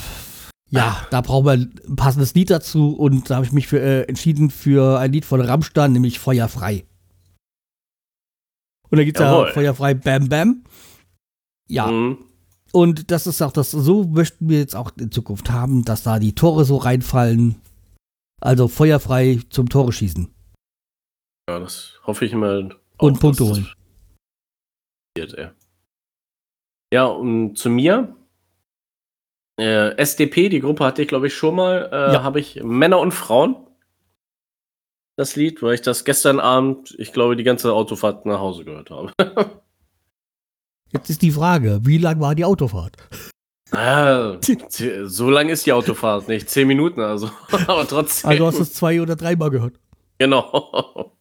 ja, 0.70 1.06
da 1.12 1.22
brauchen 1.22 1.46
wir 1.46 1.54
ein 1.54 1.96
passendes 1.96 2.34
Lied 2.34 2.50
dazu 2.50 2.94
und 2.94 3.30
da 3.30 3.36
habe 3.36 3.46
ich 3.46 3.54
mich 3.54 3.68
für, 3.68 3.80
äh, 3.80 4.04
entschieden 4.04 4.50
für 4.50 5.00
ein 5.00 5.14
Lied 5.14 5.26
von 5.26 5.40
Rammstein, 5.40 5.94
nämlich 5.94 6.20
Feuerfrei. 6.20 6.86
Und 8.90 8.98
da 8.98 9.04
gibt 9.04 9.18
es 9.18 9.22
ja 9.22 9.46
Feuerfrei 9.48 9.94
Bam 9.94 10.30
Bam. 10.30 10.64
Ja. 11.68 11.88
Mhm. 11.88 12.18
Und 12.74 13.12
das 13.12 13.28
ist 13.28 13.42
auch 13.42 13.52
das, 13.52 13.72
so 13.72 14.04
möchten 14.04 14.50
wir 14.50 14.60
jetzt 14.60 14.76
auch 14.76 14.92
in 14.98 15.12
Zukunft 15.12 15.52
haben, 15.52 15.84
dass 15.84 16.04
da 16.04 16.20
die 16.20 16.36
Tore 16.36 16.66
so 16.66 16.78
reinfallen. 16.78 17.56
Also 18.40 18.68
feuerfrei 18.68 19.40
zum 19.50 19.70
Tore 19.70 19.92
schießen. 19.92 20.28
Ja, 21.50 21.60
das 21.60 22.00
hoffe 22.06 22.26
ich 22.26 22.34
mal. 22.34 22.76
Und 22.98 23.20
Punkte 23.20 23.46
holen. 23.46 23.72
Ja, 26.94 27.06
und 27.06 27.58
zu 27.58 27.70
mir. 27.70 28.16
Äh, 29.60 29.96
SDP, 29.98 30.50
die 30.50 30.60
Gruppe 30.60 30.86
hatte 30.86 31.02
ich, 31.02 31.08
glaube 31.08 31.28
ich, 31.28 31.34
schon 31.34 31.56
mal. 31.56 31.90
Äh, 31.92 32.14
ja. 32.14 32.24
Habe 32.24 32.40
ich 32.40 32.62
Männer 32.64 33.00
und 33.00 33.12
Frauen. 33.12 33.56
Das 35.18 35.36
Lied, 35.36 35.64
weil 35.64 35.74
ich 35.76 35.82
das 35.82 36.06
gestern 36.06 36.40
Abend, 36.40 36.94
ich 37.00 37.12
glaube, 37.12 37.36
die 37.36 37.44
ganze 37.44 37.74
Autofahrt 37.74 38.26
nach 38.28 38.40
Hause 38.40 38.66
gehört 38.66 38.92
habe. 38.92 39.12
Jetzt 40.92 41.10
ist 41.10 41.22
die 41.22 41.32
Frage, 41.32 41.80
wie 41.84 41.98
lang 41.98 42.20
war 42.20 42.36
die 42.36 42.46
Autofahrt? 42.46 42.98
Ah, 43.72 44.38
so 45.06 45.30
lang 45.30 45.50
ist 45.50 45.66
die 45.66 45.74
Autofahrt 45.74 46.28
nicht. 46.28 46.50
Zehn 46.50 46.68
Minuten 46.68 47.02
also. 47.02 47.32
Aber 47.68 47.88
trotzdem. 47.88 48.30
Also 48.30 48.46
hast 48.46 48.58
du 48.60 48.64
es 48.64 48.74
zwei 48.74 49.02
oder 49.02 49.16
dreimal 49.16 49.50
gehört. 49.50 49.80
Genau. 50.20 51.14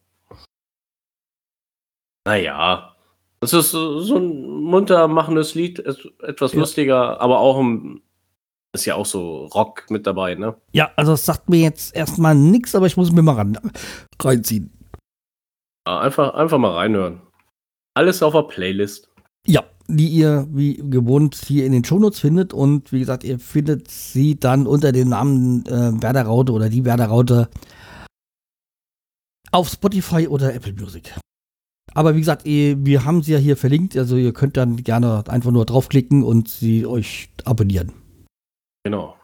Naja. 2.27 2.93
Es 3.39 3.53
ist 3.53 3.71
so 3.71 4.17
ein 4.17 4.61
munter 4.63 5.07
machendes 5.07 5.55
Lied, 5.55 5.79
etwas 5.79 6.51
ja. 6.51 6.59
lustiger, 6.59 7.21
aber 7.21 7.39
auch 7.39 7.57
ein, 7.57 8.01
ist 8.73 8.85
ja 8.85 8.95
auch 8.95 9.05
so 9.05 9.45
Rock 9.45 9.85
mit 9.89 10.05
dabei, 10.05 10.35
ne? 10.35 10.57
Ja, 10.73 10.91
also 10.97 11.13
es 11.13 11.25
sagt 11.25 11.47
mir 11.47 11.61
jetzt 11.61 11.95
erstmal 11.95 12.35
nichts, 12.35 12.75
aber 12.75 12.85
ich 12.85 12.97
muss 12.97 13.13
mir 13.13 13.21
mal 13.21 13.35
ran, 13.35 13.57
reinziehen. 14.21 14.73
Ja, 15.87 16.01
einfach, 16.01 16.33
einfach 16.33 16.57
mal 16.57 16.73
reinhören. 16.73 17.21
Alles 17.93 18.21
auf 18.21 18.33
der 18.33 18.41
Playlist. 18.41 19.09
Ja, 19.45 19.63
die 19.87 20.09
ihr 20.09 20.47
wie 20.49 20.75
gewohnt 20.75 21.35
hier 21.35 21.65
in 21.65 21.71
den 21.71 21.85
Shownotes 21.85 22.19
findet 22.19 22.53
und 22.53 22.91
wie 22.91 22.99
gesagt, 22.99 23.23
ihr 23.23 23.39
findet 23.39 23.89
sie 23.89 24.37
dann 24.37 24.67
unter 24.67 24.91
dem 24.91 25.07
Namen 25.07 25.65
äh, 25.67 26.01
Werder 26.01 26.23
Raute 26.23 26.51
oder 26.51 26.67
die 26.67 26.83
Werder 26.83 27.05
Raute 27.05 27.47
auf 29.51 29.69
Spotify 29.69 30.27
oder 30.27 30.53
Apple 30.53 30.73
Music. 30.73 31.13
Aber 31.93 32.15
wie 32.15 32.19
gesagt, 32.19 32.45
ihr, 32.45 32.85
wir 32.85 33.05
haben 33.05 33.23
sie 33.23 33.33
ja 33.33 33.37
hier 33.37 33.57
verlinkt, 33.57 33.97
also 33.97 34.17
ihr 34.17 34.33
könnt 34.33 34.57
dann 34.57 34.77
gerne 34.77 35.23
einfach 35.27 35.51
nur 35.51 35.65
draufklicken 35.65 36.23
und 36.23 36.47
sie 36.49 36.85
euch 36.85 37.29
abonnieren. 37.43 37.91
Genau. 38.83 39.15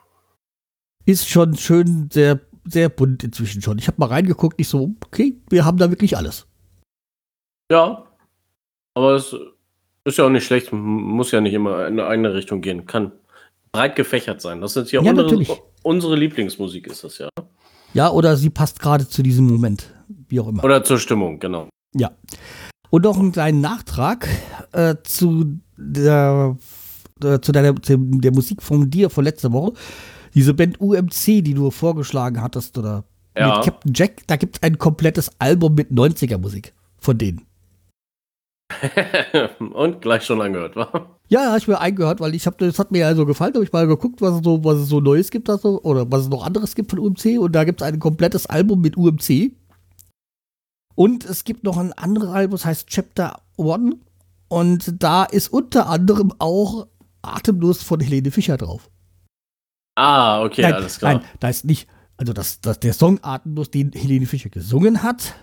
Ist 1.06 1.30
schon 1.30 1.56
schön 1.56 2.10
sehr, 2.12 2.40
sehr 2.66 2.90
bunt 2.90 3.24
inzwischen 3.24 3.62
schon. 3.62 3.78
Ich 3.78 3.88
habe 3.88 3.98
mal 4.00 4.08
reingeguckt, 4.08 4.60
ich 4.60 4.68
so, 4.68 4.96
okay, 5.06 5.38
wir 5.50 5.66
haben 5.66 5.78
da 5.78 5.90
wirklich 5.90 6.18
alles. 6.18 6.48
Ja, 7.72 8.06
aber 8.96 9.14
es 9.16 9.36
ist 10.06 10.18
ja 10.18 10.26
auch 10.26 10.30
nicht 10.30 10.46
schlecht, 10.46 10.72
muss 10.72 11.32
ja 11.32 11.42
nicht 11.42 11.54
immer 11.54 11.88
in 11.88 12.00
eine 12.00 12.34
Richtung 12.34 12.62
gehen. 12.62 12.86
Kann 12.86 13.12
breit 13.72 13.96
gefächert 13.96 14.42
sein. 14.42 14.62
Das 14.62 14.76
ist 14.76 14.92
ja, 14.92 15.02
ja 15.02 15.12
unsere, 15.12 15.58
unsere 15.82 16.16
Lieblingsmusik, 16.16 16.88
ist 16.88 17.04
das 17.04 17.18
ja. 17.18 17.30
Ja, 17.94 18.10
oder 18.10 18.36
sie 18.38 18.50
passt 18.50 18.80
gerade 18.80 19.08
zu 19.08 19.22
diesem 19.22 19.48
Moment, 19.48 19.94
wie 20.28 20.40
auch 20.40 20.48
immer. 20.48 20.64
Oder 20.64 20.84
zur 20.84 20.98
Stimmung, 20.98 21.40
genau. 21.40 21.70
Ja. 21.96 22.12
Und 22.90 23.04
noch 23.04 23.18
einen 23.20 23.32
kleinen 23.32 23.62
Nachtrag 23.62 24.28
äh, 24.72 24.96
zu 25.04 25.60
der, 25.78 26.58
äh, 27.24 27.40
zu 27.40 27.52
deiner, 27.52 27.76
zu 27.82 27.98
der 27.98 28.32
Musik 28.32 28.62
von 28.62 28.90
dir 28.90 29.10
von 29.10 29.24
letzter 29.24 29.52
Woche. 29.52 29.74
Diese 30.36 30.54
Band 30.54 30.80
UMC, 30.80 31.44
die 31.44 31.54
du 31.54 31.72
vorgeschlagen 31.72 32.42
hattest, 32.42 32.78
oder 32.78 33.04
ja. 33.38 33.56
mit 33.56 33.66
Captain 33.66 33.94
Jack, 33.94 34.28
da 34.28 34.36
gibt 34.36 34.58
es 34.58 34.64
ein 34.64 34.78
komplettes 34.78 35.32
Album 35.40 35.76
mit 35.76 35.92
90er 35.92 36.38
Musik 36.38 36.74
von 36.98 37.18
denen. 37.18 37.46
Und 39.74 40.02
gleich 40.02 40.24
schon 40.24 40.42
angehört, 40.42 40.76
wa? 40.76 41.18
Ja, 41.30 41.48
habe 41.48 41.58
ich 41.58 41.68
mir 41.68 41.80
eingehört, 41.80 42.20
weil 42.20 42.36
ich 42.36 42.46
habe 42.46 42.58
das 42.60 42.80
hat 42.80 42.92
mir 42.92 43.00
ja 43.00 43.16
so 43.16 43.26
gefallen, 43.26 43.54
habe 43.54 43.64
ich 43.64 43.72
mal 43.72 43.88
geguckt, 43.88 44.22
was 44.22 44.36
es 44.36 44.44
so 44.44 44.64
was 44.64 44.78
es 44.78 44.90
so 44.90 45.00
Neues 45.00 45.32
gibt, 45.32 45.50
also, 45.50 45.82
oder 45.84 46.12
was 46.12 46.24
es 46.24 46.30
noch 46.30 46.46
anderes 46.46 46.76
gibt 46.76 46.92
von 46.92 47.00
UMC 47.00 47.40
und 47.40 47.54
da 47.54 47.64
gibt 47.64 47.82
es 47.82 47.88
ein 47.88 48.00
komplettes 48.00 48.46
Album 48.46 48.82
mit 48.82 48.98
UMC. 48.98 49.52
Und 50.96 51.26
es 51.26 51.44
gibt 51.44 51.64
noch 51.64 51.78
ein 51.78 51.94
anderes 51.94 52.30
Album, 52.30 52.52
das 52.52 52.66
heißt 52.66 52.88
Chapter 52.88 53.42
One 53.58 53.96
Und 54.48 55.02
da 55.02 55.24
ist 55.24 55.50
unter 55.50 55.90
anderem 55.90 56.34
auch 56.40 56.88
Atemlos 57.22 57.82
von 57.82 58.00
Helene 58.00 58.32
Fischer 58.32 58.58
drauf. 58.58 58.90
Ah, 59.96 60.44
okay, 60.44 60.64
nein, 60.64 60.74
alles 60.74 61.00
klar. 61.00 61.16
Nein, 61.16 61.24
da 61.40 61.50
ist 61.50 61.66
nicht, 61.66 61.88
also 62.18 62.34
das, 62.34 62.62
das, 62.62 62.80
der 62.80 62.94
Song 62.94 63.20
Atemlos, 63.24 63.72
den 63.72 63.92
Helene 63.92 64.26
Fischer 64.26 64.50
gesungen 64.50 65.04
hat, 65.04 65.36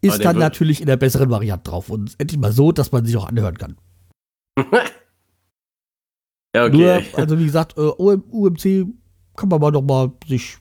ist 0.00 0.18
der 0.18 0.32
dann 0.32 0.38
natürlich 0.38 0.80
in 0.80 0.86
der 0.86 0.96
besseren 0.96 1.30
Variante 1.30 1.70
drauf. 1.70 1.88
Und 1.88 2.14
endlich 2.18 2.40
mal 2.40 2.52
so, 2.52 2.72
dass 2.72 2.92
man 2.92 3.04
sich 3.04 3.16
auch 3.16 3.26
anhören 3.28 3.56
kann. 3.56 3.76
ja, 6.54 6.68
Nur, 6.68 6.96
okay. 6.96 7.06
also 7.14 7.38
wie 7.38 7.46
gesagt, 7.46 7.76
äh, 7.76 7.80
UMC 7.80 8.86
kann 9.36 9.48
man 9.48 9.60
mal 9.60 9.70
noch 9.70 9.82
mal 9.82 10.12
sich 10.26 10.58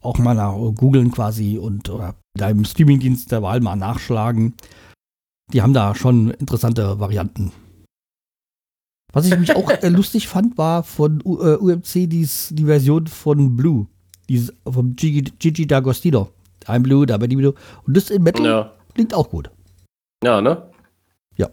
auch 0.00 0.18
mal 0.18 0.34
nach 0.34 0.54
googeln 0.74 1.10
quasi 1.10 1.58
und 1.58 1.88
oder 1.90 2.14
in 2.36 2.42
einem 2.42 2.64
Streamingdienst 2.64 3.32
der 3.32 3.42
Wahl 3.42 3.60
mal 3.60 3.76
nachschlagen. 3.76 4.54
Die 5.52 5.62
haben 5.62 5.72
da 5.72 5.94
schon 5.94 6.30
interessante 6.30 7.00
Varianten. 7.00 7.52
Was 9.12 9.26
ich 9.26 9.38
mich 9.38 9.56
auch 9.56 9.70
äh, 9.70 9.88
lustig 9.88 10.28
fand, 10.28 10.58
war 10.58 10.82
von 10.82 11.22
U 11.24 11.38
äh, 11.40 11.56
UMC 11.56 12.08
dies, 12.08 12.50
die 12.52 12.64
Version 12.66 13.06
von 13.06 13.56
Blue. 13.56 13.86
Dieses 14.28 14.52
vom 14.70 14.94
Gigi, 14.94 15.22
Gigi 15.38 15.64
D'Agostino. 15.64 16.28
I'm 16.66 16.80
Blue, 16.82 17.06
da 17.06 17.16
bin 17.16 17.30
ich 17.30 17.36
Blue. 17.38 17.54
Und 17.86 17.96
das 17.96 18.10
in 18.10 18.22
Metal 18.22 18.44
Ja. 18.44 18.72
klingt 18.94 19.14
auch 19.14 19.30
gut. 19.30 19.50
ja, 20.22 20.40
ne? 20.42 20.70
Ja. 21.36 21.48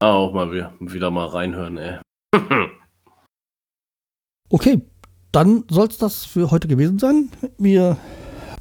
Auch 0.00 0.32
mal 0.32 0.52
wieder, 0.52 0.72
wieder 0.78 1.10
mal 1.10 1.26
reinhören, 1.26 1.76
ey. 1.78 1.98
Okay, 4.50 4.82
dann 5.32 5.64
soll 5.70 5.88
es 5.88 5.98
das 5.98 6.24
für 6.24 6.50
heute 6.50 6.68
gewesen 6.68 6.98
sein. 6.98 7.30
Wir 7.58 7.96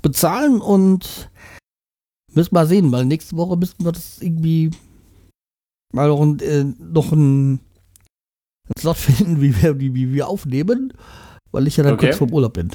bezahlen 0.02 0.62
und 0.62 1.30
müssen 2.34 2.56
mal 2.56 2.66
sehen, 2.68 2.92
weil 2.92 3.06
nächste 3.06 3.36
Woche 3.38 3.58
müssen 3.58 3.84
wir 3.84 3.92
das 3.92 4.22
irgendwie 4.22 4.72
mal 5.94 6.08
noch, 6.08 6.22
ein, 6.22 6.40
äh, 6.40 6.64
noch 6.64 7.12
einen 7.12 7.60
Slot 8.80 8.98
finden, 8.98 9.42
wie 9.42 9.62
wir, 9.62 9.80
wie, 9.80 9.94
wie 9.94 10.14
wir 10.14 10.28
aufnehmen, 10.28 10.94
weil 11.52 11.68
ich 11.68 11.78
ja 11.78 11.84
dann 11.84 11.94
Okay. 11.96 12.08
kurz 12.08 12.18
vorm 12.18 12.34
Urlaub 12.34 12.54
bin. 12.54 12.72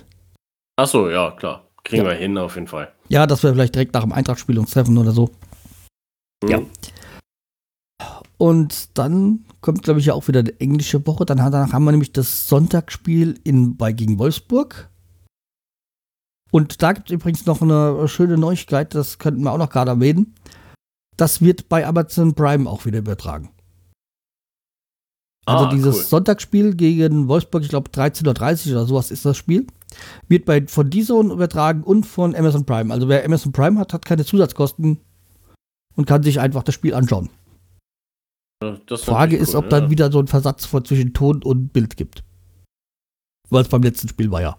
Ach 0.79 0.87
so, 0.87 1.09
ja, 1.09 1.31
klar. 1.31 1.65
Kriegen 1.85 2.05
Ja. 2.05 2.11
wir 2.11 2.17
hin, 2.17 2.37
auf 2.37 2.55
jeden 2.57 2.67
Fall. 2.67 2.93
Ja, 3.09 3.27
dass 3.27 3.43
wir 3.43 3.53
vielleicht 3.53 3.75
direkt 3.75 3.95
nach 3.95 4.03
dem 4.03 4.13
Eintrachtspiel 4.13 4.59
uns 4.59 4.71
treffen 4.73 4.99
oder 4.99 5.13
so. 5.13 5.31
Mhm. 6.45 6.51
Ja. 6.51 6.61
Und 8.39 8.99
dann 8.99 9.45
kommt, 9.61 9.83
glaube 9.83 10.01
ich, 10.01 10.07
ja 10.07 10.15
auch 10.15 10.29
wieder 10.29 10.43
die 10.43 10.61
englische 10.61 11.07
Woche. 11.07 11.25
Dann 11.25 11.39
danach 11.39 11.73
haben 11.73 11.85
wir 11.85 11.93
nämlich 11.93 12.13
das 12.13 12.49
Sonntagsspiel 12.49 13.41
in, 13.45 13.77
bei 13.77 13.93
gegen 13.93 14.19
Wolfsburg. 14.19 14.91
Und 16.51 16.83
da 16.83 16.93
gibt 16.93 17.11
es 17.11 17.15
übrigens 17.15 17.47
noch 17.47 17.63
eine 17.63 18.07
schöne 18.09 18.39
Neuigkeit, 18.39 18.95
das 18.95 19.19
könnten 19.19 19.43
wir 19.43 19.53
auch 19.53 19.59
noch 19.59 19.71
gerade 19.71 19.91
erwähnen. 19.91 20.35
Das 21.17 21.41
wird 21.41 21.69
bei 21.69 21.87
Amazon 21.87 22.35
Prime 22.35 22.69
auch 22.69 22.85
wieder 22.85 22.99
übertragen. 22.99 23.51
Also 25.47 25.67
Ah, 25.67 25.71
dieses 25.71 25.97
cool. 25.97 26.05
Sonntagsspiel 26.05 26.75
gegen 26.75 27.29
Wolfsburg, 27.29 27.63
ich 27.63 27.69
glaube 27.69 27.91
13.30 27.91 28.69
Uhr 28.69 28.73
oder 28.73 28.87
sowas 28.87 29.11
ist 29.11 29.25
das 29.25 29.37
Spiel, 29.37 29.67
wird 30.29 30.45
bei, 30.45 30.67
von 30.67 30.91
dieser 30.91 31.19
übertragen 31.21 31.83
und 31.85 32.05
von 32.05 32.35
Amazon 32.35 32.67
Prime. 32.67 32.93
Also 32.93 33.09
wer 33.09 33.25
Amazon 33.25 33.53
Prime 33.53 33.79
hat, 33.79 33.93
hat 33.93 34.05
keine 34.05 34.25
Zusatzkosten 34.25 34.99
und 35.95 36.07
kann 36.07 36.23
sich 36.23 36.41
einfach 36.41 36.65
das 36.65 36.75
Spiel 36.75 36.95
anschauen. 36.95 37.31
Das 38.87 39.05
Frage 39.05 39.37
ist, 39.37 39.51
cool, 39.55 39.61
ob 39.61 39.71
dann 39.71 39.85
ja. 39.85 39.91
wieder 39.91 40.11
so 40.11 40.19
ein 40.19 40.29
Versatz 40.29 40.65
von 40.65 40.85
zwischen 40.85 41.13
Ton 41.13 41.43
und 41.43 41.73
Bild 41.73 41.97
gibt. 41.97 42.25
Weil 43.51 43.63
es 43.63 43.69
beim 43.69 43.83
letzten 43.83 44.09
Spiel 44.09 44.31
war 44.31 44.41
ja. 44.41 44.57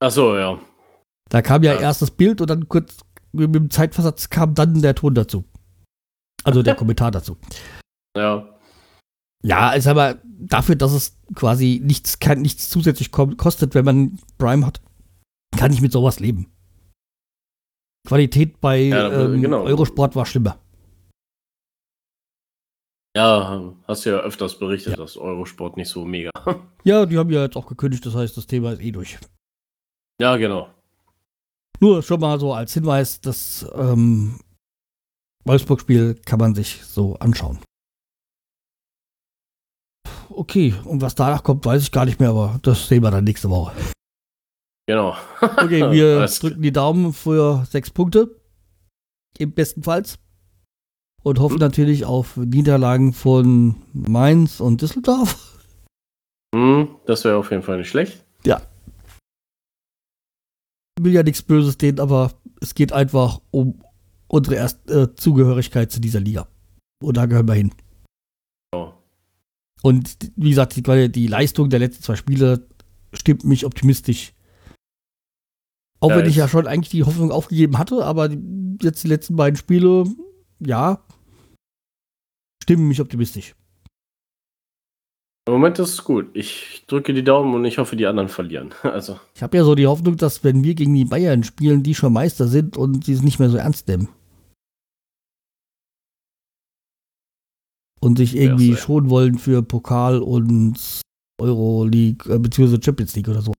Ach 0.00 0.10
so, 0.10 0.36
ja. 0.36 0.58
Da 1.28 1.42
kam 1.42 1.62
ja, 1.62 1.74
Ja. 1.74 1.80
erst 1.80 2.02
das 2.02 2.10
Bild 2.10 2.40
und 2.40 2.48
dann 2.48 2.68
kurz 2.68 2.98
mit 3.32 3.54
dem 3.54 3.70
Zeitversatz 3.70 4.30
kam 4.30 4.54
dann 4.54 4.80
der 4.82 4.94
Ton 4.94 5.14
dazu. 5.14 5.44
Also 6.44 6.62
der 6.62 6.74
Kommentar 6.76 7.10
dazu. 7.10 7.36
Ja. 8.16 8.48
Ja, 9.44 9.72
ist 9.72 9.86
aber 9.86 10.18
dafür, 10.24 10.76
dass 10.76 10.92
es 10.92 11.18
quasi 11.34 11.80
nichts, 11.84 12.18
kein, 12.18 12.42
nichts 12.42 12.70
zusätzlich 12.70 13.10
kostet, 13.10 13.74
wenn 13.74 13.84
man 13.84 14.18
Prime 14.38 14.64
hat, 14.64 14.80
kann 15.56 15.72
ich 15.72 15.80
mit 15.80 15.92
sowas 15.92 16.20
leben. 16.20 16.50
Qualität 18.06 18.60
bei 18.60 18.78
Ja, 18.82 19.12
ähm, 19.12 19.40
genau. 19.42 19.62
Eurosport 19.64 20.16
war 20.16 20.26
schlimmer. 20.26 20.58
Ja, 23.16 23.74
hast 23.86 24.04
ja 24.04 24.18
öfters 24.18 24.58
berichtet, 24.58 24.92
Ja. 24.92 24.96
dass 24.96 25.16
Eurosport 25.16 25.76
nicht 25.76 25.88
so 25.88 26.04
mega. 26.04 26.30
Ja, 26.84 27.06
die 27.06 27.16
haben 27.16 27.30
ja 27.30 27.42
jetzt 27.44 27.56
auch 27.56 27.66
gekündigt, 27.66 28.04
das 28.06 28.14
heißt, 28.16 28.36
das 28.36 28.46
Thema 28.48 28.72
ist 28.72 28.80
eh 28.82 28.90
durch. 28.90 29.16
ja, 30.20 30.36
genau. 30.36 30.68
Nur 31.78 32.02
schon 32.02 32.18
mal 32.20 32.40
so 32.40 32.52
als 32.54 32.74
Hinweis, 32.74 33.20
das 33.20 33.64
ähm, 33.74 34.40
Wolfsburg-Spiel 35.44 36.14
kann 36.24 36.38
man 36.40 36.54
sich 36.56 36.82
so 36.84 37.14
anschauen. 37.18 37.58
Okay, 40.28 40.74
und 40.84 41.02
was 41.02 41.14
danach 41.14 41.42
kommt, 41.42 41.64
weiß 41.66 41.82
ich 41.82 41.92
gar 41.92 42.04
nicht 42.04 42.18
mehr, 42.20 42.30
aber 42.30 42.58
das 42.62 42.88
sehen 42.88 43.02
wir 43.02 43.10
dann 43.10 43.24
nächste 43.24 43.50
Woche. 43.50 43.74
Genau. 44.88 45.16
Okay, 45.40 45.90
wir 45.92 46.24
drücken 46.40 46.62
die 46.62 46.72
Daumen 46.72 47.12
für 47.12 47.64
sechs 47.66 47.90
Punkte. 47.90 48.40
Im 49.38 49.52
bestenfalls. 49.54 50.18
Und 51.22 51.38
hoffen 51.38 51.54
Hm. 51.54 51.60
natürlich 51.60 52.04
auf 52.04 52.36
Niederlagen 52.36 53.12
von 53.12 53.76
Mainz 53.92 54.60
und 54.60 54.82
Düsseldorf. 54.82 55.58
Hm, 56.54 56.88
das 57.06 57.24
wäre 57.24 57.36
auf 57.36 57.50
jeden 57.50 57.62
Fall 57.62 57.78
nicht 57.78 57.88
schlecht. 57.88 58.24
Ich 60.98 61.04
will 61.04 61.12
ja 61.12 61.22
nichts 61.22 61.42
Böses 61.42 61.78
denen, 61.78 62.00
aber 62.00 62.32
es 62.60 62.74
geht 62.74 62.92
einfach 62.92 63.40
um 63.50 63.82
unsere 64.28 64.56
Erst 64.56 64.90
äh, 64.90 65.14
Zugehörigkeit 65.14 65.90
zu 65.90 66.00
dieser 66.00 66.20
Liga. 66.20 66.48
Und 67.02 67.16
da 67.16 67.26
gehören 67.26 67.48
wir 67.48 67.54
hin. 67.54 67.74
Oh. 68.72 68.92
Und 69.82 70.16
wie 70.36 70.50
gesagt, 70.50 70.76
die, 70.76 71.10
die 71.10 71.26
Leistung 71.26 71.70
der 71.70 71.80
letzten 71.80 72.02
zwei 72.02 72.16
Spiele 72.16 72.68
stimmt 73.12 73.44
mich 73.44 73.66
optimistisch. 73.66 74.34
Auch 76.00 76.10
Ja, 76.10 76.18
wenn 76.18 76.26
ich 76.26 76.36
ja 76.36 76.48
schon 76.48 76.66
eigentlich 76.66 76.90
die 76.90 77.04
Hoffnung 77.04 77.30
aufgegeben 77.32 77.78
hatte, 77.78 78.04
aber 78.04 78.30
jetzt 78.82 79.02
die 79.02 79.08
letzten 79.08 79.36
beiden 79.36 79.56
Spiele, 79.56 80.04
ja, 80.60 81.02
stimmen 82.62 82.88
mich 82.88 83.00
optimistisch. 83.00 83.54
Im 85.48 85.54
Moment 85.54 85.78
ist 85.80 85.90
es 85.94 86.04
gut. 86.04 86.30
Ich 86.34 86.84
drücke 86.86 87.12
die 87.12 87.24
Daumen 87.24 87.52
und 87.54 87.64
ich 87.64 87.78
hoffe, 87.78 87.96
die 87.96 88.06
anderen 88.06 88.28
verlieren. 88.28 88.72
Also, 88.84 89.18
Ich 89.34 89.42
habe 89.42 89.56
ja 89.56 89.64
so 89.64 89.74
die 89.74 89.88
Hoffnung, 89.88 90.16
dass 90.16 90.44
wenn 90.44 90.62
wir 90.62 90.74
gegen 90.74 90.94
die 90.94 91.04
Bayern 91.04 91.42
spielen, 91.42 91.82
die 91.82 91.94
schon 91.96 92.12
Meister 92.12 92.46
sind 92.46 92.76
und 92.76 93.04
sie 93.04 93.12
es 93.14 93.22
nicht 93.22 93.40
mehr 93.40 93.50
so 93.50 93.56
ernst 93.56 93.88
nehmen. 93.88 94.08
Und 98.00 98.18
sich 98.18 98.36
irgendwie 98.36 98.70
Ja, 98.70 98.74
so, 98.74 98.78
ja. 98.78 98.84
schonen 98.84 99.10
wollen 99.10 99.38
für 99.38 99.62
Pokal 99.62 100.20
und 100.22 100.76
Euroleague, 101.40 102.32
äh, 102.32 102.38
beziehungsweise 102.38 102.82
Champions 102.82 103.14
League 103.16 103.28
oder 103.28 103.42
so. 103.42 103.52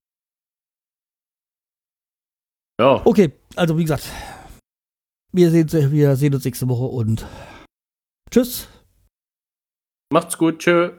ja, 2.80 3.00
Okay, 3.06 3.32
also 3.56 3.76
wie 3.78 3.82
gesagt, 3.84 4.08
wir 5.32 5.50
sehen, 5.50 5.68
wir 5.92 6.16
sehen 6.16 6.34
uns 6.34 6.44
nächste 6.44 6.68
Woche 6.68 6.84
und 6.84 7.26
tschüss. 8.30 8.68
Macht's 10.10 10.38
gut. 10.38 10.58
Tschö. 10.58 10.90